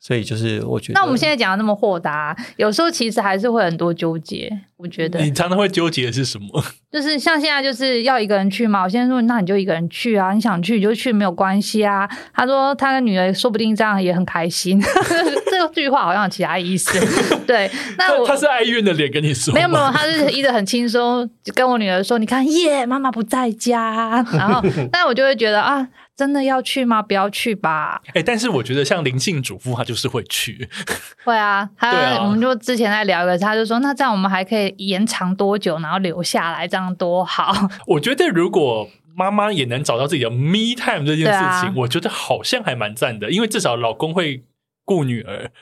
[0.00, 4.50] 所以就是我觉得，那我们现在讲的那么豁达，有时候其实还是会很多纠结。
[4.76, 6.64] 我觉得你常常会纠结的是什么？
[6.92, 8.84] 就是像现在就是要一个人去嘛。
[8.84, 12.08] 我现在说，那你就一个人去啊，你想去你就去，没有关系啊。
[12.32, 14.80] 他说他的女儿说不定这样也很开心。
[15.50, 16.96] 这句话好像有其他意思。
[17.44, 17.68] 对，
[17.98, 24.24] 那我他是哀怨的脸跟你说，没有没有，他是一直很轻松，跟我女儿说，你看耶，妈妈不在家。
[24.32, 25.88] 然后，但我就会觉得啊。
[26.18, 27.00] 真的要去吗？
[27.00, 28.02] 不要去吧。
[28.08, 30.68] 哎、欸，但是我觉得像灵性主妇，她就是会去。
[31.24, 37.54] 会啊，他啊我们就之前在聊一个，他就说，那这样我们还可以延长多久，然后留下来，这样多好。
[37.86, 44.44] 我觉得如果妈妈也能找到自己的 me time 这件事情，啊、我觉得好像还蛮赞的，因为至少老公会
[44.84, 45.52] 顾女儿。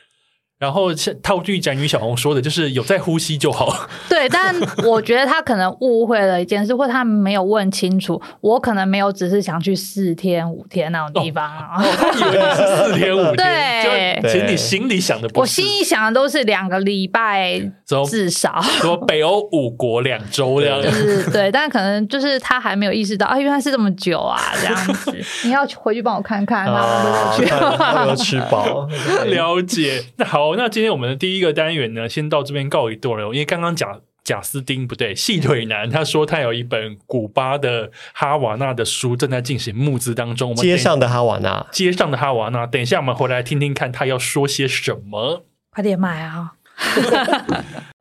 [0.58, 0.88] 然后
[1.22, 3.86] 套句宅女小红说的，就是有在呼吸就好。
[4.08, 4.54] 对，但
[4.84, 8.20] 我觉得他可能误会了一件事，或他没有问清楚。
[8.40, 11.46] 我可能没有只是想去四天五天那种地方。
[11.46, 15.40] 哦， 哦他以为你是四天五天，对，其实你心里想的不是。
[15.40, 17.60] 我心里想的都是两个礼拜
[18.08, 18.58] 至少。
[18.62, 20.88] 说北欧五国两周这样子。
[20.88, 25.14] 就是对，但可能就是他还没有意识到啊，原来是这么久啊， 这样子。
[25.44, 26.72] 你要回去帮我看看，他
[27.36, 28.88] 们有没有吃饱？
[29.26, 30.02] 了解。
[30.16, 30.45] 那好。
[30.46, 33.34] 哦，那今天我们的第一个单元呢，先到这边告一段落。
[33.34, 40.54] 因为刚刚贾贾斯汀不对，细腿男他说他有一本古巴的哈瓦那的书正在进行募资当中。
[40.54, 45.44] 街上的哈瓦那，街上的哈瓦那，等一下我们回来听听看他要说些什么。
[45.70, 46.52] 快点买啊！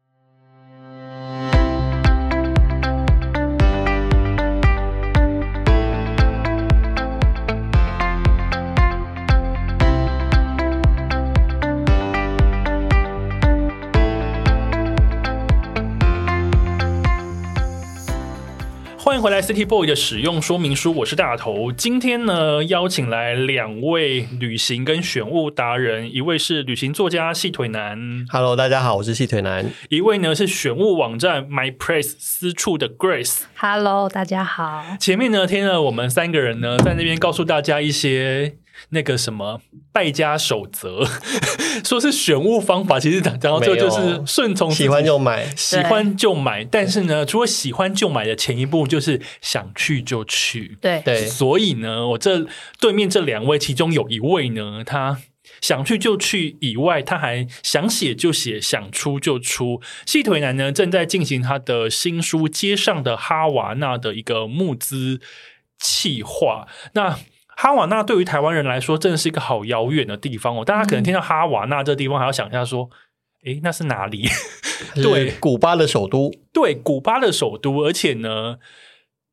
[19.25, 21.71] 回来，City Boy 的使用说明书，我是大头。
[21.71, 27.97] 今天呢，邀请来两位旅行跟选物达人，一位是旅行作家细腿男
[28.29, 29.65] ，Hello，大家好，我是细腿男。
[29.89, 34.85] 一位呢是选物网站 My Place 私处的 Grace，Hello，大家好。
[34.99, 38.57] 前面呢，听了我们三个人呢在那边告诉大家一些。
[38.89, 39.61] 那个什么
[39.91, 41.05] 败家守则，
[41.83, 46.63] 说是选物方法，其实然后这就是顺从，喜欢就买，喜欢就买。
[46.63, 50.77] 但是呢，除了喜欢就买的前一步，就是想去就去。
[50.81, 52.45] 对对，所以呢，我这
[52.79, 55.21] 对面这两位，其中有一位呢，他
[55.61, 59.81] 想去就去以外，他还想写就写，想出就出。
[60.05, 65.21] 细腿男呢，正在进行他的新书《街上的哈瓦那》的一个募资
[65.79, 66.67] 企划。
[66.93, 67.19] 那
[67.57, 70.65] 哈瓦那对于台湾人来说，真的是一个好遥远的地方哦。
[70.65, 72.89] 大家可能听到哈瓦那这地方，还要想一下说
[73.45, 74.27] ：“诶，那是哪里？”
[74.95, 76.31] 对，古巴的首都。
[76.51, 78.57] 对，古巴的首都，而且呢，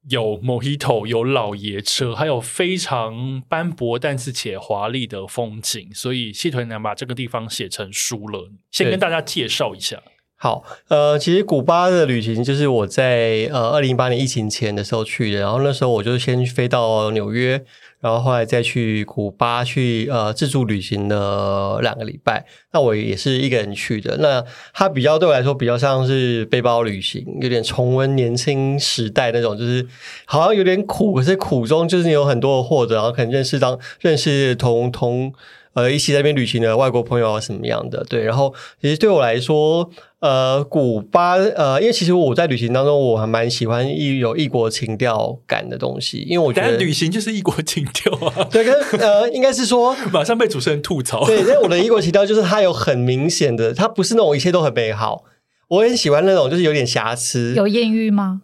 [0.08, 5.92] 有 Mojito，有老爷车，还有非常斑驳但是且华丽的风景。
[5.92, 8.50] 所以，细腿男把这个地方写成书了。
[8.70, 10.00] 先跟大家介绍一下。
[10.42, 17.62] 好，呃，其实古巴的旅行就是我在呃二零一八年疫情前的时候去的，然后那时候我就先飞到纽约。
[18.00, 24.16] 然后后来再去古巴去呃自助旅行了两个礼拜，那我也是一个人去的。
[24.16, 29.86] 那它比较对我来说比较像是背包旅行，有点重温年轻时代那种，就是
[30.24, 35.32] 好像有点苦，可是苦中就是有很多的获得，然后可能认识当认识同同
[35.74, 38.04] 呃一起在那边旅行的外国朋友啊什么样的。
[38.08, 39.90] 对，然后其实对我来说。
[40.22, 48.46] 呃，古巴，呃，因为其实我在旅行当中，我还蛮喜欢异有异国情调感的东西，因为我觉得 旅行就是异国情调啊。
[48.48, 51.26] 对，跟呃，应该是说马上被主持人吐槽。
[51.26, 55.24] 对，因为我的异国情调就是它有很明显的，它不是那种一切都很美好，
[55.66, 57.54] 我很喜欢那种就是有点瑕疵。
[57.56, 58.42] 有艳遇吗？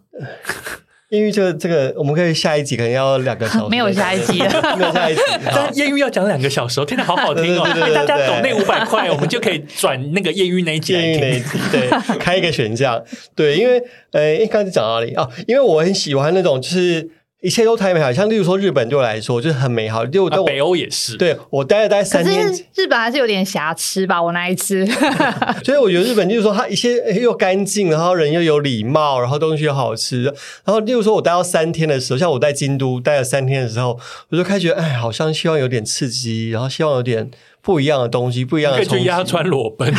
[1.09, 3.65] 艳遇这个这个，我们可以下一集可能要两个小时。
[3.71, 4.39] 没有下一集，
[4.77, 5.21] 没有下一集。
[5.45, 7.63] 但艳遇要讲两个小时，听得好好听哦！
[7.93, 10.93] 大家懂那五百块，我们就可以转那个艳遇那一集。
[10.93, 11.89] 艳遇那一集，对，
[12.19, 13.03] 开一个选项。
[13.35, 13.81] 对，因为
[14.11, 15.27] 呃，刚才讲到哪里啊？
[15.47, 17.09] 因为我很喜欢那种就是。
[17.41, 20.05] 一切都太美好，像例如说日本对我来说就是很美好。
[20.05, 24.21] 就、啊、北欧也是，对我待了待三天，日本还是有点瑕疵吧。
[24.21, 24.85] 我那一次，
[25.63, 30.23] 所以我觉得日本就是说它一切又干净，然后人又有礼貌，然后东西又好吃。
[30.23, 33.97] 然后例如说我待到三天的时候，像我在京都待了三天的时候，
[34.29, 37.31] 我就开始觉得哎，好像希望有点刺激，然后希望有点。
[37.69, 38.79] 不一样的东西，不一样的。
[38.79, 39.93] 可以去鸭川裸奔。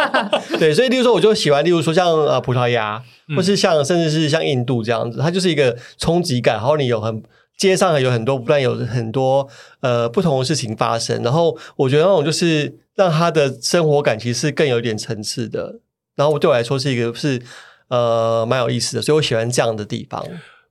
[0.58, 3.02] 对，所以例如说，我就喜欢，例如说像呃葡萄牙，
[3.36, 7.22] 或是像甚至是像印度这样子，它就是一个冲击感，然后你有很
[7.58, 9.46] 街上有很多不断有很多
[9.80, 15.80] 呃不同的事情发生，然后我觉得那种就是让他的生活感其实是更有一点层次的，
[16.16, 17.42] 然后对我来说是一个是
[17.88, 20.24] 呃蛮有意思的，所以我喜欢这样的地方。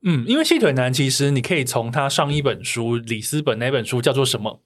[0.04, 4.62] 嗯，因为细腿男其实你可以从他上一本书里斯本那本书叫做什么？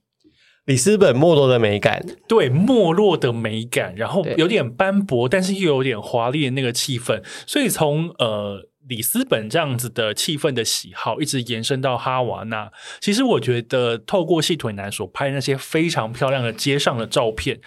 [0.66, 7.22] 里斯本没落的美感，对，没落的美感，然后有点斑驳，但是又有点华丽的那个气氛。
[7.46, 12.72] 所以从呃里斯本这样子的气氛的喜好，一直延伸到哈瓦那。
[13.02, 17.60] 其实我觉得，透过细腿男所拍那些非常漂亮的街上的照片，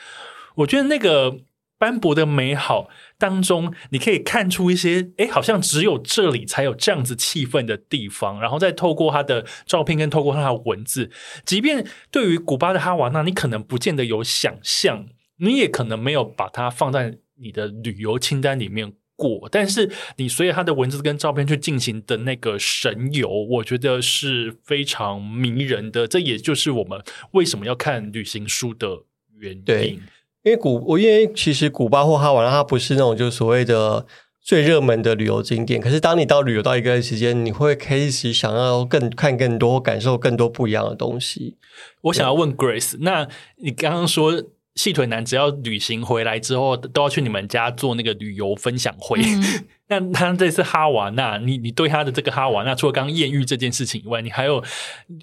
[0.57, 1.37] 我觉得那个
[1.79, 2.89] 斑驳的美好
[3.19, 8.41] 当中，你可以看出一些，哎，好像只有这里才有这样子气氛的地方。
[8.41, 11.11] 然后再透过他的照片跟透过他的文字，
[11.45, 15.07] 即便对于古巴的哈瓦那，你可能不见得有想象，
[15.39, 19.49] 你也可能没有把它放在你的旅游清单里面过。
[19.51, 26.07] 但是你随着他的文字跟照片去进行的那个神游，我觉得是非常迷人的。
[26.07, 27.03] 这也就是我们
[27.33, 29.05] 为什么要看旅行书的
[29.39, 30.03] 原因。
[30.47, 34.07] 因为古，我因为其实古巴或哈瓦那，它不是那种就所谓的
[34.41, 35.81] 最热门的旅游景点。
[35.81, 41.57] 可是当你到旅游到一个时间，你会开始想要更看更多，感受更多不一样的东西。
[42.03, 43.27] 我想要问 Grace，那
[43.57, 44.41] 你刚刚说
[44.77, 49.21] 细腿男只要旅行回来之后，都要去你们家做那个旅游分享会。
[49.21, 54.63] 嗯 那他这次哈瓦那，你你对他的这个哈瓦那，除了刚刚艳遇这件事情以外，你还有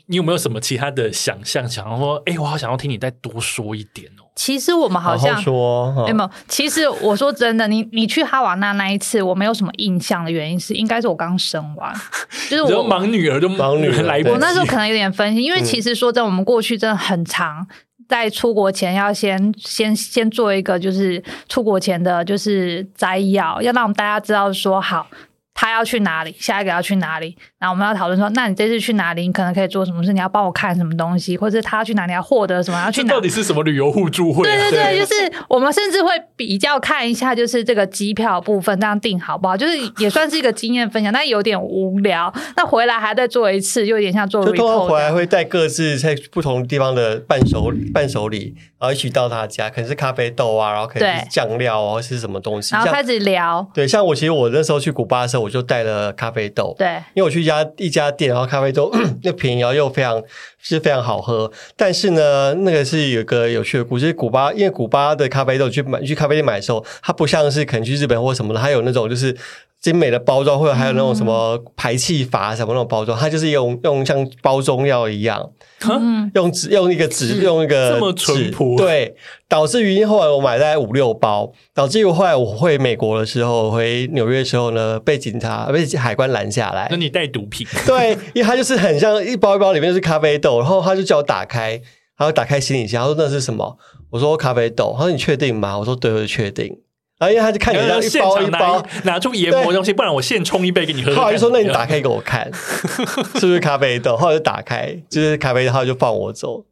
[0.08, 1.68] 你有没有什么其他的想象？
[1.68, 4.24] 想要说，哎、欸，我好想要听你再多说一点哦。
[4.36, 6.30] 其实我们好像好好说，有没有？
[6.48, 11.94] 其实我说真的，你你去哈瓦那那一次，我没有什么印象的原因是，应该是我刚生完，
[12.50, 14.22] 就是我忙女儿就忙女儿来。
[14.26, 17.68] 我那时候可能有点分心，因为其实说真的，我们过去真的很长。
[18.14, 25.08] 在出国前要先先先做一个，就是出国前的，就是摘要，要让我们大家知道说好。
[25.54, 26.36] 他要去哪里？
[26.40, 27.38] 下一个要去哪里？
[27.60, 29.22] 然后我们要讨论说，那你这次去哪里？
[29.28, 30.12] 你可能可以做什么事？
[30.12, 31.38] 你要帮我看什么东西？
[31.38, 32.82] 或者他要去哪里要获得什么？
[32.84, 33.10] 要去哪里？
[33.12, 34.52] 到底是什么旅游互助会啊？
[34.52, 39.56] 对对对，就是我们甚至会比较看一下，就是这个机票部分这样定好不好？
[39.56, 42.34] 就是也算是一个经验分享，但有点无聊。
[42.58, 44.44] 那回来还再做一次，就有点像做。
[44.46, 53.66] 就通常回来会带各自在不同地方的伴手伴手礼，然后一起到他家，可能是咖啡豆啊，然后可能是酱料啊，或是什么东西，然后开始聊。
[53.74, 55.44] 对，像我其实我那时候去古巴的时候。
[55.44, 58.90] 我就带了咖啡豆，对，因为我去一家一家店，然后咖啡豆
[59.24, 60.24] 又便宜，然后又非常
[60.58, 61.52] 是非常好喝。
[61.76, 69.36] 但是呢，那个是有一个有趣的故事，古巴因为古巴的咖啡豆去买去咖啡店买的时候，它不像是可能去日本或什么的，它有那种就是
[69.84, 75.52] 精美的包装，或者还有那种什么排气阀什么那种包装，它就是用用像包中药一样。
[75.90, 79.14] 嗯，用纸用一个纸用一个这么淳朴，对，
[79.50, 86.88] 导致于后来我买大概五六包，导致于后来我回美国的时候，回纽约的时候呢，被警察被海关拦下来。
[86.90, 87.68] 那你带毒品？
[87.86, 91.72] 对，因为它就是很像一包一包里面就是咖啡豆，然后他就叫我打开，
[92.18, 93.78] 然后打开行李箱，他说那是什么？
[94.12, 95.78] 我说咖啡豆，他说你确定吗？
[95.78, 96.78] 我说对，我确定。
[97.24, 101.16] 然后因为他就看你这样一包一包拿出研磨的东西，不然我现冲一杯给你喝。
[101.16, 102.52] 后来就说：“那你打开给我看，
[103.40, 106.66] 是不是咖啡豆？”后来就打开，就是咖啡豆，他就放我走。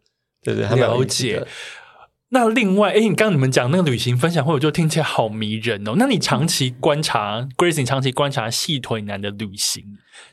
[0.43, 1.45] 对对，了解。
[2.33, 5.93] 那另外，哎，你刚刚你们讲那个旅行分享会，我就听起来好迷人哦。
[5.97, 9.83] 那你长期观察，Grace，你长期观察细腿男的旅行。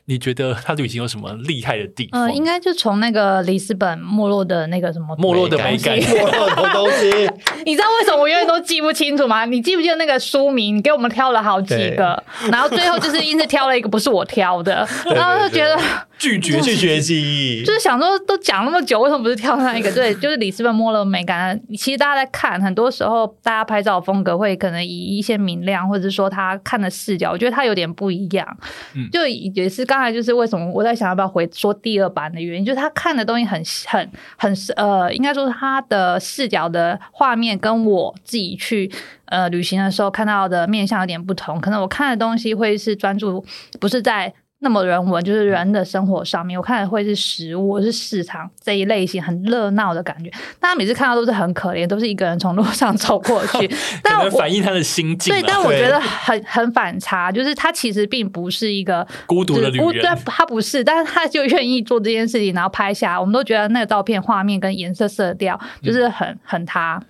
[0.05, 2.27] 你觉得他旅行有什么厉害的地方？
[2.27, 7.09] 嗯，应该就从那个里斯本没落的那个什么没落的美感，没落的东西。
[7.65, 9.45] 你知道为什么我永远都记不清楚吗？
[9.45, 10.77] 你记不记得那个书名？
[10.77, 12.21] 你给我们挑了好几个，
[12.51, 15.77] 然后最后就是硬是挑了一个不是我挑的，然后就觉得
[16.17, 19.91] 拒绝拒绝记忆，就是想说都讲那么久，为什么不是挑那一个？
[19.91, 21.59] 对，就是里斯本没落的美感。
[21.77, 28.57] 其实大家在看，很多时候大家拍照风格会可能以一些明亮，或者是说他看的视角，我觉得他有点不一样。
[28.95, 29.99] 嗯，就也是刚。
[29.99, 38.89] 才就是为什么我在想要不要回说第二版的原因，就是他看的东西很很很呃，应该说他的视角的画面跟我自己去
[39.25, 43.45] 呃旅行的时候看到的面相有点不同，可能我看的东西会是专注
[43.79, 44.33] 不是在。
[44.61, 50.29] 那么人文就是人的生活上面，我看的会是食物，是市场这一类型很热闹的感觉。
[50.59, 53.69] 大家每次看到都是很可怜，都是一个人从路上 走过去，
[54.03, 55.33] 但我反映他的心境。
[55.33, 67.01] 对，但我觉得很很反差，就是他其实并不是一个孤独的旅人，对，他不是，但是他就愿意做这件事情，然后拍下，我们都觉得那个照片画面跟颜色色调就是很很他。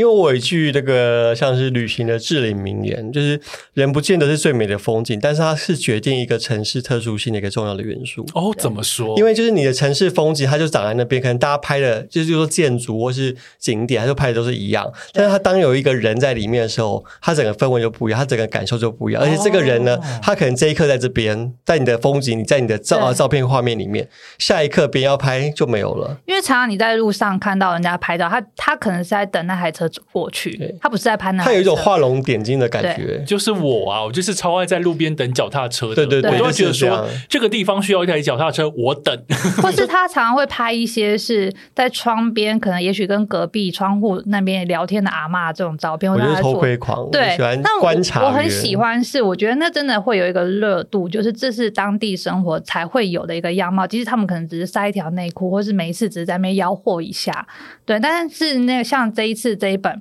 [0.00, 3.38] 因为我有一句那个像是旅行的至理名言，就是
[3.74, 8.26] 人不见得是最美的风景，但是它是决定一个城市特殊性的一个重要的元素。
[8.32, 9.14] 哦，怎么说？
[9.18, 14.90] 因为就是你的城市风景，它就长在那边，可能大家拍的，就是说建筑或是景点，它就拍的都是一样。
[15.12, 19.22] 但是它当有一个人在里面的时候，它整个氛围就不一样，它整个感受就不一样。
[19.22, 26.16] 而且这个人呢，他可能这一刻在这边，在你的风景，你在你的照啊照片画面里面，下一刻别人要拍就没有了。
[26.24, 33.22] 因为常常你在路上看到人家拍照，他他可能是在等那台车走过去，他不是在拍那，他有一种画龙点睛的感觉。
[33.26, 35.94] 就是我啊，我就是超爱在路边等脚踏车的。
[35.94, 39.16] 对对对，我都会觉得说这个地方需要一台脚踏车，我等。
[39.62, 46.10] 或是他常常会拍一些是在窗边，可能也许跟隔壁窗户那边聊天的阿嬷这种照片。
[46.10, 48.24] 我觉得偷窥狂，对，喜欢观察。
[48.24, 53.86] 我很喜欢，是我觉得那真的会有一个热度，就是这是当地生活才会有的一个样貌。
[53.86, 57.46] 其实他们可能只是塞一条内裤，或是每一次只是在那边吆喝一下，
[57.90, 58.00] 对。
[58.00, 60.00] 但是那个像这一次这一本。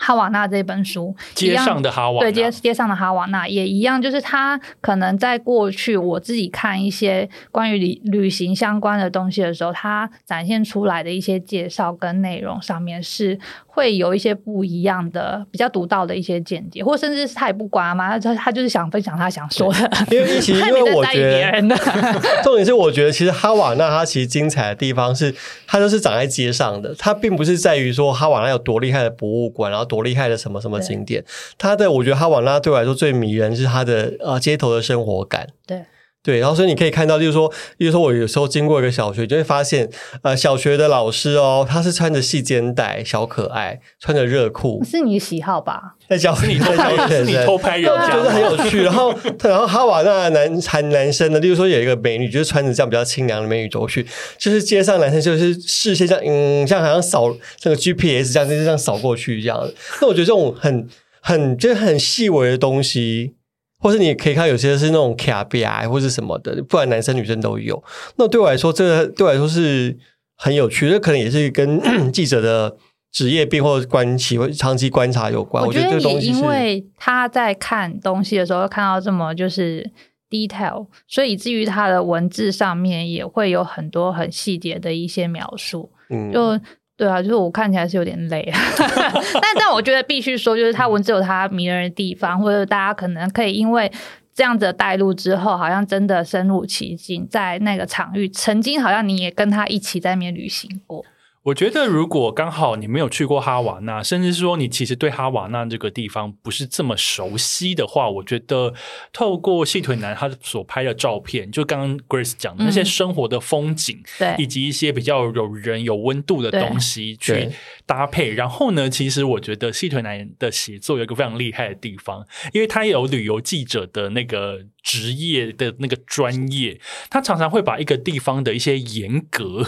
[0.00, 13.40] 哈瓦那这本书，街上的哈瓦，对，街街上的哈瓦那也一样，就是他可能在过去我自己看一些关于旅旅行相关的东西的时候，他展现出来的一些介绍跟内容上面是
[13.78, 19.90] 会有一些不一样的、比较独到的一些见解，或甚至是他也不管嘛，他他就是想分享他想说的。
[20.10, 21.76] 因为其实因为我觉得，
[22.42, 25.34] 重点是我觉得其实哈瓦那它其实精彩的地方是，
[25.66, 29.88] 它都是长在街上的，它并不是在于说哈瓦那有多厉害的博物馆，然后。
[29.88, 31.24] 多厉害的什么什么景点？
[31.56, 35.46] 它的我觉得哈瓦那对我来说最迷人是它的呃街头的生活感。
[35.66, 35.82] 对
[36.20, 39.88] 对，然后所以你可以看到，就是说，比如说我有时候经过一个小学，就会发现
[40.22, 45.94] 呃小学的老师哦，他是穿着细肩带，小可爱，穿着热裤，是你的喜好吧？
[46.08, 48.82] 在教室里偷拍，是你偷拍人家，觉得很有趣。
[48.82, 54.04] 然后然后哈瓦那男男男生呢，例如说有一个美女，就是穿着这样比较清凉的美女走去，
[54.36, 59.58] 就是街上男生就是视线这样，嗯，像好像扫这个 GPS 这样，就是这样扫过去这样。
[60.02, 60.86] 那我觉得这种很
[61.20, 63.37] 很就是很细微的东西。
[63.80, 67.82] 或是你可以看有些是那种卡 B I，或是什么的，不管男生女生都有。
[68.16, 69.96] 那对我来说，这个对我来说是
[70.36, 71.80] 很有趣，这可能也是跟
[72.12, 72.76] 记者的
[73.12, 75.64] 职业病或关系或长期观察有关。
[75.64, 79.90] 我觉得也因为他在看东西的时候看到这么就是
[80.28, 85.90] detail，所以以至于他的文字上面也会有很多很细节的一些描述。
[86.10, 86.60] 嗯，就。
[86.98, 88.60] 对啊，就是我看起来是有点累啊，
[89.40, 93.90] 但但我觉得必须说，就是他文字有他迷人的地方，或者大家可能可以因为
[94.34, 101.04] 这样子带入之后，好像真的深入其境，在那个场域，曾经好像你也跟他一起在那边旅行过。
[101.48, 108.74] 我觉得，如果刚好你没有去过哈瓦那，甚至是说你其实对哈瓦那这个地方不是这么熟悉的话，我觉得
[109.12, 117.50] 透过细腿男他所拍的照片，就刚刚 Grace 讲的那些生活的风景，对、嗯，以及一些比较有人有温度的东西去
[117.86, 118.32] 搭配。
[118.32, 126.78] 然后呢，其实我觉得细腿男的写作有一个非常厉害的地方，因为他有旅游记者的那个职业的那个专业，
[127.08, 129.64] 他常常会把一个地方的一些严格。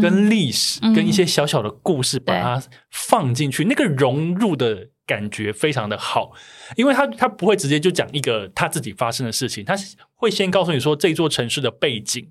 [0.00, 6.32] 跟历史、嗯、跟一些小小的故事，把它放进去，那个融入的感觉非常的好，
[6.76, 9.74] 因为他他不会直接就讲一个他自己发生的事情，他
[10.14, 12.26] 会先告诉你说这座城市的背景，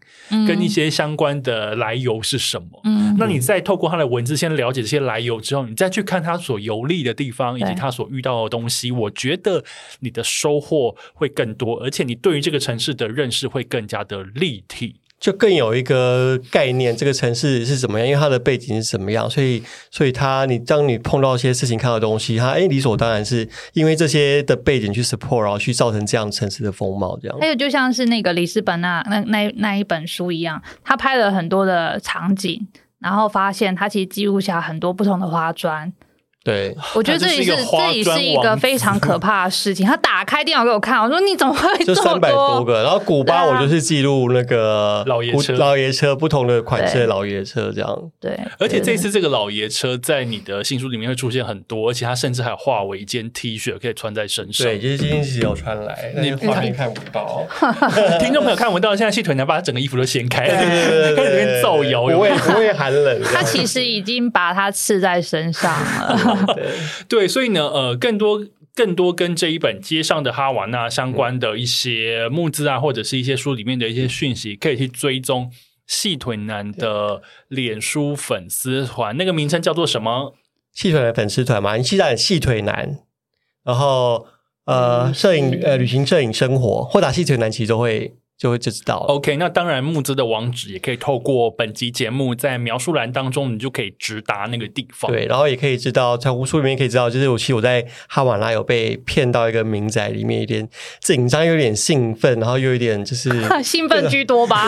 [0.47, 2.81] 跟一些相关的来由是什么。
[2.85, 9.63] 嗯，那你再透过他的文字先了解这些来由之后，你再去看他所游历的地方以及他所遇到的东西，我觉得
[9.99, 15.00] 你的收获会更多，而且你对于这个城市的认识会更加的立体。
[15.21, 19.61] 就更有一个概念，这个城市是怎么样，因为它的背景是怎么样，所以，
[19.91, 27.37] 所以它你当你碰到一些事情，看到东西，它诶理所当然是因为这些的背景去 support，然后去造成这样城市的风貌，这样。
[27.39, 32.67] 还有就像是那个里斯本那那那那一本书一样，他拍了很多的场景，
[32.97, 35.93] 然后发现他其实记录下很多不同的花砖。
[36.43, 39.85] 对，我觉得这里是这里是一个非常可怕的事情。
[39.85, 41.95] 他打开电脑给我看，我说你怎么会这么多？
[41.95, 47.95] 就三百多个，然后古巴我就是记录那个老爷车，老爷车不同的款式的老爷车这样。
[48.19, 54.65] 对，而且这次这个老爷车在你的新书里面会出现很多，而且它甚至还有化为一件 T 恤可以穿在身上。
[54.65, 57.45] 对，就是今天其实有穿来，你画面看不到。
[58.19, 60.55] 听众朋友看不到，现在细腿男把他整个衣服都掀开了，
[61.15, 63.21] 开始里面奏摇，不会不会寒冷。
[63.23, 66.29] 他其实已经把它刺在身上了。
[67.09, 75.51] 对，所以呢，呃，更多、更多跟这一本《街上的哈瓦那》相关的一些募资啊，或者是一些书里面的一些讯息，可以去追踪
[75.87, 80.35] 细腿男的脸书粉丝团，那个名称叫做什么？
[80.73, 82.99] 细腿男粉丝团嘛，你记得细腿男，
[83.63, 84.27] 然后
[84.65, 88.15] 呃，摄影呃，旅行摄影生活，或打细腿男其实都会。
[88.41, 89.05] 就会就知道了。
[89.05, 95.11] OK，那当然募资的网址也可以透过本集节目在描述栏当中，你就可以直达那个地方。
[95.11, 100.67] 对，然后也可以知道，在书里面可以知道，就是我其实我在哈瓦那有被骗到一个民宅里面，有点
[101.01, 103.29] 紧张，有点兴奋，然后又有点就是
[103.63, 104.67] 兴奋居多吧，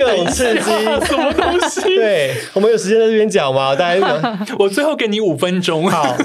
[0.00, 0.60] 各种刺激，
[1.06, 1.80] 什么东西？
[1.94, 3.76] 对，我们有时间在这边讲吗？
[3.76, 4.00] 大家，
[4.58, 6.16] 我最后给你五分钟，好。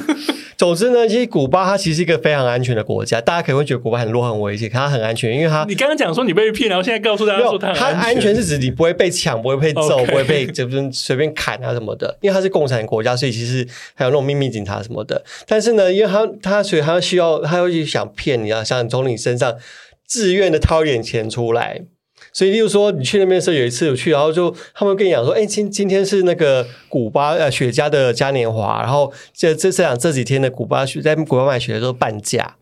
[0.59, 5.63] 总之呢，其实古巴它其实是一个非常安全的国家，大家可能会觉得古巴很弱很危险，可它很安全，因为它。
[5.69, 15.23] 你刚刚讲说你被骗，然后现在告诉大家说它它安全是指你不会被抢，不会被揍，不会被就不随便砍啊什么的，因为它是共产国家，所以其实还有那种秘密警察什么的。
[15.47, 19.55] 但是呢，因为它它所以它需要，它会去想骗你啊，想从你身上
[20.05, 21.83] 自愿的掏一点钱出来。
[22.31, 32.55] 所以，例如说，你去那边的时候，有一次我去，然后就他们跟你讲说：“哎，今今天是那个古巴呃雪茄的嘉年华，然后这这这两这几天的古巴雪在古巴买雪茄都半价。”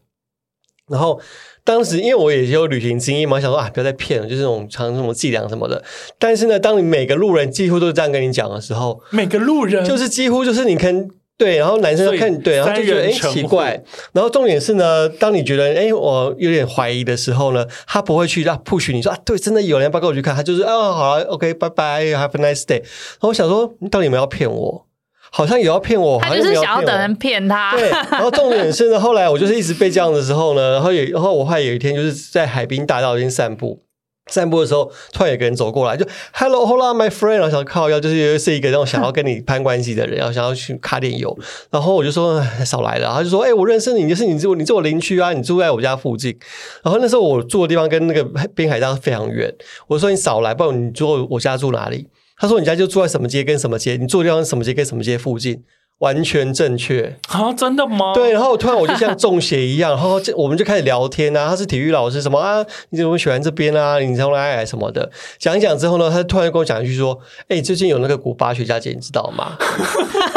[0.90, 1.20] 然后
[1.66, 5.84] 当时因为我也有旅行经验嘛，想说啊，不要再骗了，就是那种常什么伎俩什么的。
[6.18, 13.82] 但是呢，当你每个路人几乎都是这样跟你讲的时候，每个路人就是几乎就是你可能对，然后男生看对，然后就觉得哎奇怪，
[14.12, 22.80] 然后重点是呢，当你觉得哎我有点怀疑的时候呢，他不会去让 push 你说啊，对，真的有人要不要跟我去看，他就是哦好啊，OK，拜拜，Have a nice day。
[22.80, 24.86] 然后我想说，你到底有没有要骗我？
[25.30, 27.76] 好像有要骗我，他就是想要等人骗他。
[27.78, 33.84] 对，然后重点是呢，后来我就是一直被这样的时候呢，然后也，然后我后来有一天就是在海滨大道那边散步。
[34.28, 41.38] 散步的时候，突然有个人走过来，就 Hello，Hola my friend，然后想靠腰，就是是一个那种想要跟你攀关系的人，然后想要去卡点油，
[41.72, 46.38] 然后我就说少来了，他就说哎、我认识你，就是你住你住我邻居啊，你住在我家附近。
[46.84, 48.24] 然后那时候我住的地方跟那个
[48.54, 49.54] 滨海大道非常远，
[49.88, 52.08] 我说你少来，不然你住我家住哪里？
[52.40, 55.64] 他说你家就住在什么街跟什么街，你住的地方什么街跟什么街附近。
[56.00, 57.52] 完全正确啊！
[57.54, 58.14] 真的吗？
[58.14, 61.50] 对，然后突然我就像中邪一样，然后 就我们就开始聊天啊。
[61.50, 62.64] 他是体育老师，什么啊？
[62.92, 64.00] 你怎么喜欢这边啊？
[64.00, 65.10] 你从哪里来什么的？
[65.40, 67.20] 讲一讲之后呢，他突然跟我讲一句说
[67.50, 69.58] ：“哎、欸，最近有那个古巴雪茄节，你知道吗？”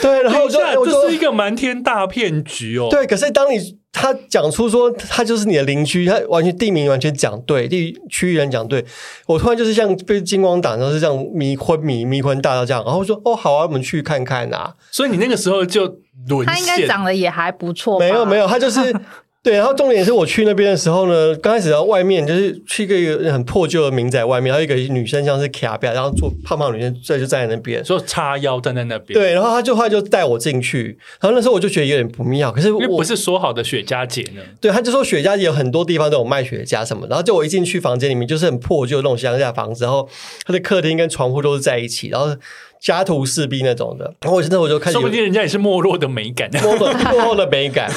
[0.00, 2.88] 对，然后我就我这是一个瞒天大骗局哦。
[2.90, 3.78] 对，可是当你。
[3.92, 8.82] 他讲出说他就是你的邻居，他完全地名完全讲对，地区域人讲对。
[9.26, 14.72] 我突然就是像被金光打，然后是这样迷昏迷迷昏大到这样，然后说哦好啊，我们去看看啊。
[14.92, 15.98] 所以你那个时候就
[16.28, 17.98] 沦陷，他应该长得也还不错。
[17.98, 18.94] 没有没有，他就是。
[19.42, 29.18] 对，然后重点是我去那边的时候呢，刚开始到外面就是去一个很破旧的民宅外面，然后一个女生像是卡比亚，然后坐胖胖女生在就站在那边，说叉腰站在那边。
[29.18, 34.42] 对，然后他就后来就带我进去，然后那时候我就觉得有点不妙，可是我因为不是说好的雪茄节呢？
[34.60, 40.06] 对，他就说雪茄节有很多地方都有卖雪茄什么，然后就我一进去房间里面就是很破旧的那种乡下房子，然后
[40.44, 42.36] 他的客厅跟床铺都是在一起，然后。
[42.80, 47.90] 家徒四壁那种的，然后我现在我就开始，说不定人家也是没落的美感， 没落没落的美感。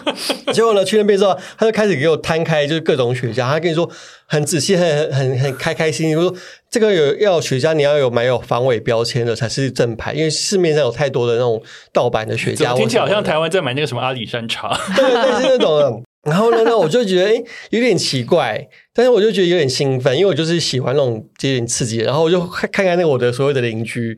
[0.52, 3.46] 结果呢，去那边之后，他就开始给我摊开，就是各种雪茄。
[3.46, 3.88] 他跟你说
[4.26, 6.34] 很仔细，很很很开开心心，说
[6.70, 11.62] 这个有要雪茄，你要有买有防伪标签的才是正牌，因为市面上有太多的那种
[11.92, 12.74] 盗版的雪茄。
[12.74, 16.02] 听起来好像台湾在买那个什么阿里山茶，对对，是那种的。
[16.22, 21.96] 然后呢，那我就觉得诶有点奇怪，但是我就觉得有点兴奋，因为我就是喜欢那种有点刺激。
[21.98, 24.08] 然后我就看看看那个我的所有的邻居。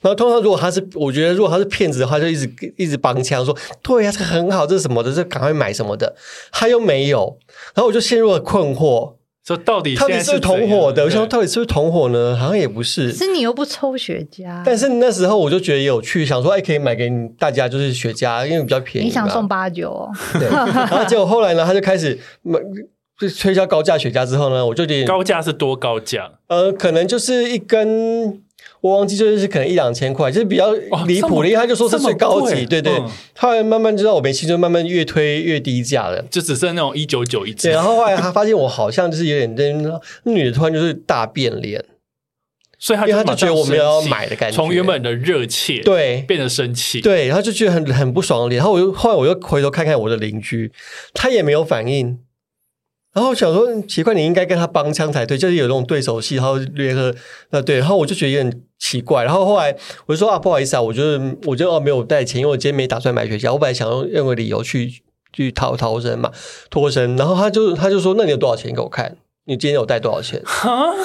[0.00, 6.16] 然后通常如果他是，我觉得如果他是骗子的话，就一直一直帮腔说，对呀，这很好，这是什么的，这赶快买什么的。
[6.50, 7.38] 他又没有，
[7.74, 9.14] 然后我就陷入了困惑。
[9.44, 11.04] 说到底，到底是同伙的？
[11.04, 12.36] 我想到底是不是同伙呢？
[12.36, 13.10] 好像也不是。
[13.12, 14.62] 是你又不抽雪茄。
[14.64, 19.08] 但是那时候我就觉得有趣，想说哎，可以买给大家，就是雪茄，因为比较便宜。
[19.08, 20.10] 你想送八九哦？
[20.38, 20.48] 对。
[20.48, 22.60] 然后结果后来呢，他就开始买，
[23.18, 26.30] 就推销高价雪茄之后呢，我就觉得高价是多高价？
[26.46, 28.42] 呃，可能就是一根。
[28.82, 30.72] 我忘记就是可能一两千块，就是比较
[31.06, 32.92] 离谱的，因为他就说是最高级，对对。
[33.38, 37.68] 后来慢慢知道我没气，就慢慢越推越低价了，就只剩那种一九九一支。
[37.68, 41.84] 对，然后后来他发现我好像就是有点那那女的突然就是大变脸，
[42.80, 48.58] 所以他就觉得我没有要买的感觉，从原本的热切对变得生气，对，然后就觉得很很不爽的脸。
[48.58, 50.72] 然后我又后来我又回头看看我的邻居，
[51.14, 52.18] 他也没有反应。
[53.12, 57.14] 然后我想说奇怪，你应该跟他帮腔才对，就是有那种对手戏，然后联合
[57.50, 59.24] 那对，然后我就觉得有点奇怪。
[59.24, 59.76] 然后后来
[60.06, 65.02] 我就说啊，不好意思啊，我就是我就哦没有带钱，因为我今天没打算买雪茄，我本来想用任何理由去
[65.32, 66.30] 去逃逃 生嘛
[66.70, 67.16] 脱身。
[67.16, 69.16] 然后他就他就说，那你有多少钱给我看？
[69.44, 70.40] 你今天有带多少钱？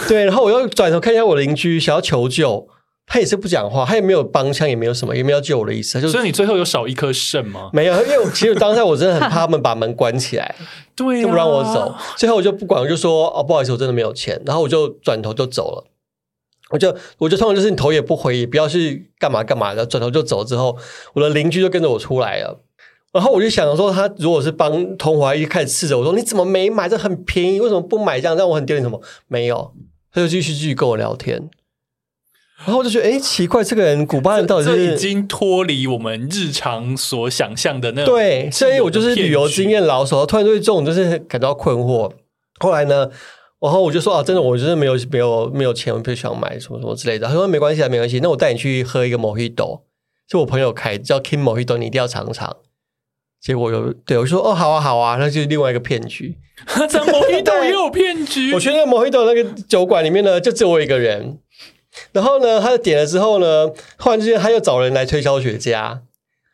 [0.07, 2.67] 对，然后我又转头看一下我邻居，想要求救。
[3.09, 5.99] 他也是不讲话，他也没有帮腔，也没有什么，也没有救我的意思。
[6.01, 7.69] 就所以你最后有少一颗肾吗？
[7.71, 10.55] 没有，因为其实当下我真的很怕他们把门关起来，
[10.93, 11.95] 对、啊，就不让我走。
[12.17, 14.39] 最后我就不管，我就说哦，不好意思，我真的没有钱。
[14.45, 15.85] 然后我就转头就走了。
[16.69, 20.43] 我就我就通常就是你头也不回，也不要去干嘛干嘛的，转头就走。
[20.43, 20.77] 之后
[21.13, 22.59] 我的邻居就跟着我出来了。
[23.13, 26.89] 然后我就想说，他如果是帮同华一开始斥责我说，你怎么没买？
[26.89, 28.19] 这很便宜，为什么不买？
[28.19, 29.01] 这样让我很丢脸什么？
[29.29, 29.73] 没有，
[30.11, 31.49] 他就继续继续跟我聊天。
[32.65, 38.13] 然后我就觉得，哎，奇怪，这个人古巴人到底是已经脱离我们日常所想象的那种。
[38.13, 42.11] 对，所以我就是旅游经验老手，突然对这种就是感到困惑。
[42.59, 43.07] 后来呢，
[43.59, 47.27] 然后我就说啊，真的，我就是没有没有没有钱，我不想买什么什么之类的。
[47.27, 49.81] 他说没关系啊，没关系，那我带你去喝一个 Mojito，
[50.29, 52.57] 是我朋友开叫 King Mojito，你一定要尝尝。
[53.39, 56.35] 结果有对我就说哦，好啊，好啊，那就是另外一个骗局。
[56.89, 58.51] 这 Mojito 也有骗局？
[58.55, 61.37] 我去那个 Mojito 那个酒馆里面呢，就只有我一个人。
[62.11, 63.69] 然后呢，他点了之后呢，
[63.99, 65.99] 忽然之间他又找人来推销雪茄，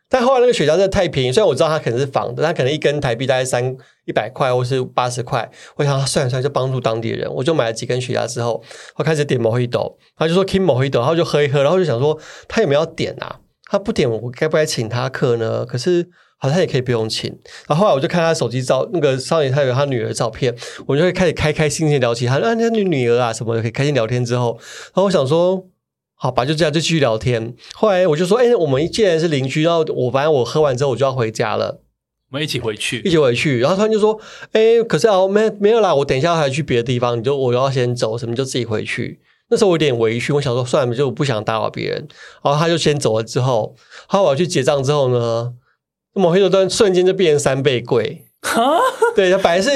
[0.10, 3.76] 但后来那个雪茄真的太便宜，虽然我知道他可能是仿的，他可能一根台币大概三
[4.06, 8.64] 一百块或是八十块，我想他算了算，就帮助当地人，我就买了几根雪茄之后，
[8.96, 13.40] 我开始点某一斗他就说 King Mojito，然后就喝一喝，然后就想说他有没有要点啊？
[13.70, 15.66] 他不点，我该不该请他客呢？
[15.66, 16.10] 可是。
[16.44, 17.34] 好像也可以不用请，
[17.70, 20.54] 然后后来我就看他手机照，那个少年他有他女儿照片，
[20.86, 24.58] 我就会开始开开心心聊起他，啊，那女女儿啊什么的，可以开心聊天之后，
[24.88, 25.66] 然后我想说，
[26.16, 27.56] 好吧，就这样就继续聊天。
[27.76, 31.80] 后来我就说，哎、欸，我们既然是邻居，然后我反正我喝完之后我就要回家了，
[32.30, 33.62] 我们一起回去，一起回去。
[33.62, 34.20] 然后他就说，
[34.52, 39.22] 哎、欸，可是啊，没没有啦，我等一下还要去别的地方，你就我要先走，什么就自己回去。
[39.50, 42.06] 那时候我有点委屈，我想说算了，就不想打扰别人。
[42.44, 43.74] 然后他就先走了之后，
[44.08, 45.54] 后来我要去结账之后呢，
[46.14, 48.26] 莫黑手端瞬间就变成三倍贵。
[48.42, 48.78] 啊，
[49.16, 49.70] 对，它本来是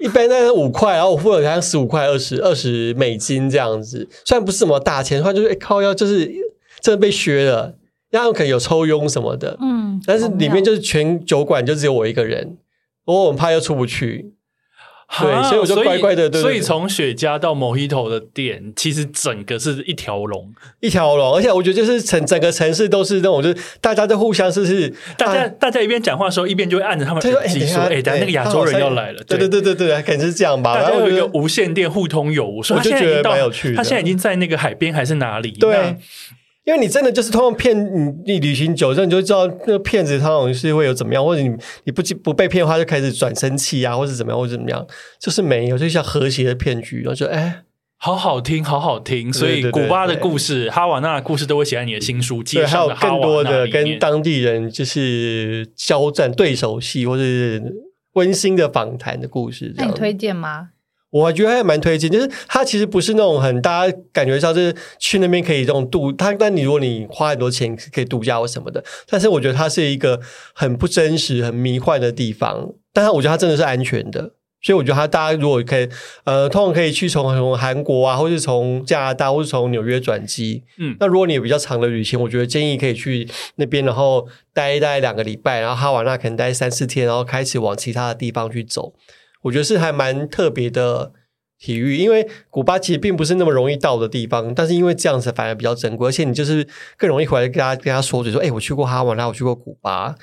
[0.00, 6.26] 一般那是五块，然后我付了好像十五块、二十二十美金这样子，虽然不是什么大钱，的话就是靠腰，就是
[6.80, 7.74] 真的被削了，
[8.10, 12.56] 然后可能有抽佣什么的，嗯，但是里面就是全酒馆就只有我一个人，
[13.04, 14.33] 我很怕又出不去。
[15.20, 16.28] 对，所以我就乖乖的。
[16.28, 21.34] 对所以从雪茄到 Mojito 的店，其实整个是一条龙，一条龙。
[21.34, 30.78] 而且我觉得就是整整个城市都是那种，就是大家都互相是是，大家、啊、大家一边讲话的时候，一边就会按着他们耳机说：“哎，等下那个亚洲人要来了。”对对对对对，肯定是这样吧。
[30.78, 33.76] 然后有一个无线电互通有无，我就觉得蛮有趣的。
[33.76, 35.50] 他现在已经在那个海边还是哪里？
[35.52, 35.96] 对。
[36.64, 41.54] 因为你真的就是通常骗你，你旅行久之后你就知道那个骗子他好像是会有怎么样，或者你
[41.84, 44.86] 你不不被骗的话就开始转生气啊，或者怎么样，或者怎么样，
[45.20, 47.64] 就是没有，就像和谐的骗局，然后就哎，
[47.98, 49.30] 好好听，好好听。
[49.30, 57.62] 所以古巴的故事、哈瓦那的故事都会写在你的新书，介绍的还有更多的跟当地人就是交战对手戏，或者是
[58.14, 59.74] 温馨的访谈的故事。
[59.76, 60.70] 那你推荐吗？
[61.14, 70.20] 我觉得还蛮推荐，就是它其实不是那种很大家感觉像是去那边可以这种度，它但你如果你花很多钱可以度假或什么的，但是我觉得它是一个
[70.54, 72.68] 很不真实、很迷幻的地方。
[72.92, 75.88] 但是我觉得它真的是安全的，所以我觉得它大家如果可以，
[76.24, 80.64] 呃，通常可以去从从韩国啊，或是从加拿大，或是从纽约转机。
[80.80, 88.94] 嗯，那如果你有比较长的旅行，我觉得建议可以去那边，然后待一待两个礼拜，然后哈瓦那可能待三四天，然后开始往其他的地方去走。
[89.44, 91.12] 我觉得是还蛮特别的
[91.58, 96.66] 体育，因为古巴其实并不是那么容易到的地方，但是因为这样子反而比较珍贵，而且你就是
[96.98, 100.14] 更容易回来跟他跟他说，就说：“哎、欸，我去过哈瓦那，我去过古巴。”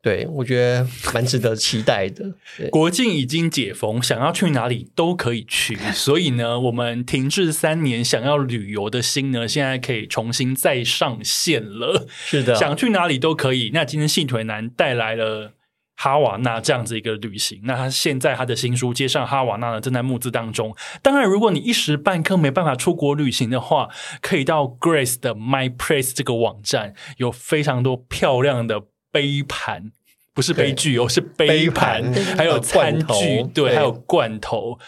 [0.00, 2.24] 对，我觉得蛮值得期待的。
[2.70, 12.06] 国境已经解封，想要去哪里都可以去，所以呢，我们停滞三年想要旅游的心呢，现在可以重新再上线了。
[12.08, 13.72] 是的，想去哪里都可以。
[13.74, 15.54] 那今天细腿男带来了。
[16.00, 20.72] 哈瓦那这样子一个旅行，那他现在他的新书《接上哈瓦那》呢，正在募资当中。
[21.02, 23.88] 当然，如果你一时半刻没办法出国旅行的话，
[24.22, 29.90] 可以到 Grace 的 My Place 这个网站，有非常多漂亮的杯盘，
[30.32, 34.78] 不是杯具哦，是杯盘，还有餐具，对，还有罐头，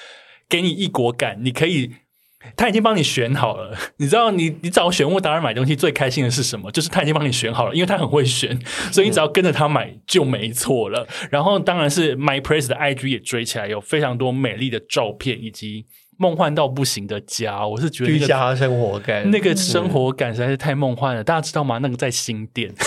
[0.48, 1.96] 给你异国感，你可以。
[2.56, 6.70] 他已经帮你选好了，你知道你，你找选物达人买东西最开心的是什么？
[6.72, 8.58] 就是他已经帮你选好了，因为他很会选，
[8.90, 11.06] 所以你只要跟着他买就没错了。
[11.30, 15.86] 然后当然是 My Place 的 IG 也追起来，有非常多美丽的照片以及。
[16.20, 21.22] 梦幻到不行的家，我是觉得、那个、居家生活感，那个生活感实在是太梦幻了。
[21.22, 21.78] 嗯、大家知道吗？
[21.78, 22.70] 那个在新店，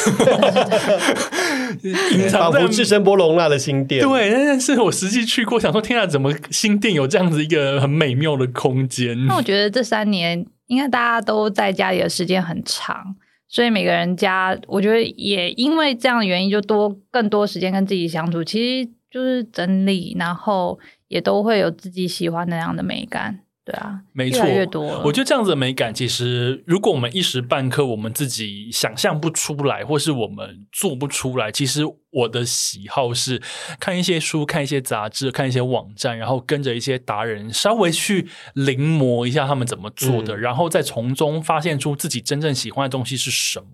[2.32, 4.08] 仿佛置身波隆那的新店。
[4.08, 9.26] 对，但是我实际去过，想说天啊，怎么新店有这样子一个很美妙的空间？
[9.26, 13.16] 那我觉得这三年应该大家都在家里的时间很长，
[13.48, 20.78] 所以每个人家，我觉得也因为这样的原因，就多更多时间跟自己相处，其实就是整理，然后。
[21.14, 25.02] 也都会有自己喜欢那样的美感，对啊，没错，越来越多。
[25.06, 31.84] 我觉得这样子的美感，其实如果我们一时半刻我们自己想象不出来，或是我们做不出来，其实。
[32.14, 33.42] 我的喜好是
[33.80, 43.66] 看一些书、看一些杂志、看一些网站，然后跟着一些达人稍微去临摹一下他们怎么做的，嗯、然后再从中发现出自己真正喜欢的东西是什么，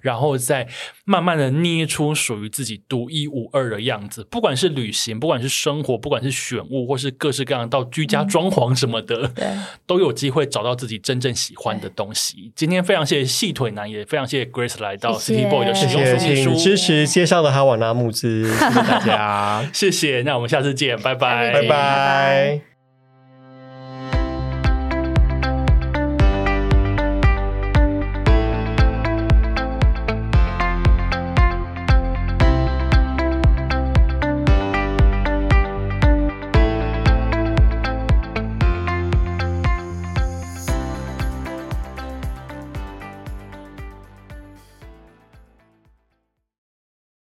[0.00, 0.68] 然后再
[1.04, 4.24] 慢慢的捏出属于自己独一无二的样子。
[4.30, 12.52] 不管是旅行，不管是生活，不管是选物，或是各式各样到居家装潢什么的，嗯、都有机会找到自己真正喜欢的东西。
[12.54, 17.87] 今天非常谢谢细腿男，也非常谢谢 Grace 来到 City Boy 的使用说明书，支持介绍的哈瓦那。
[17.94, 20.22] 募资，谢谢大家， 谢谢。
[20.24, 22.77] 那我们下次见，拜拜，拜拜。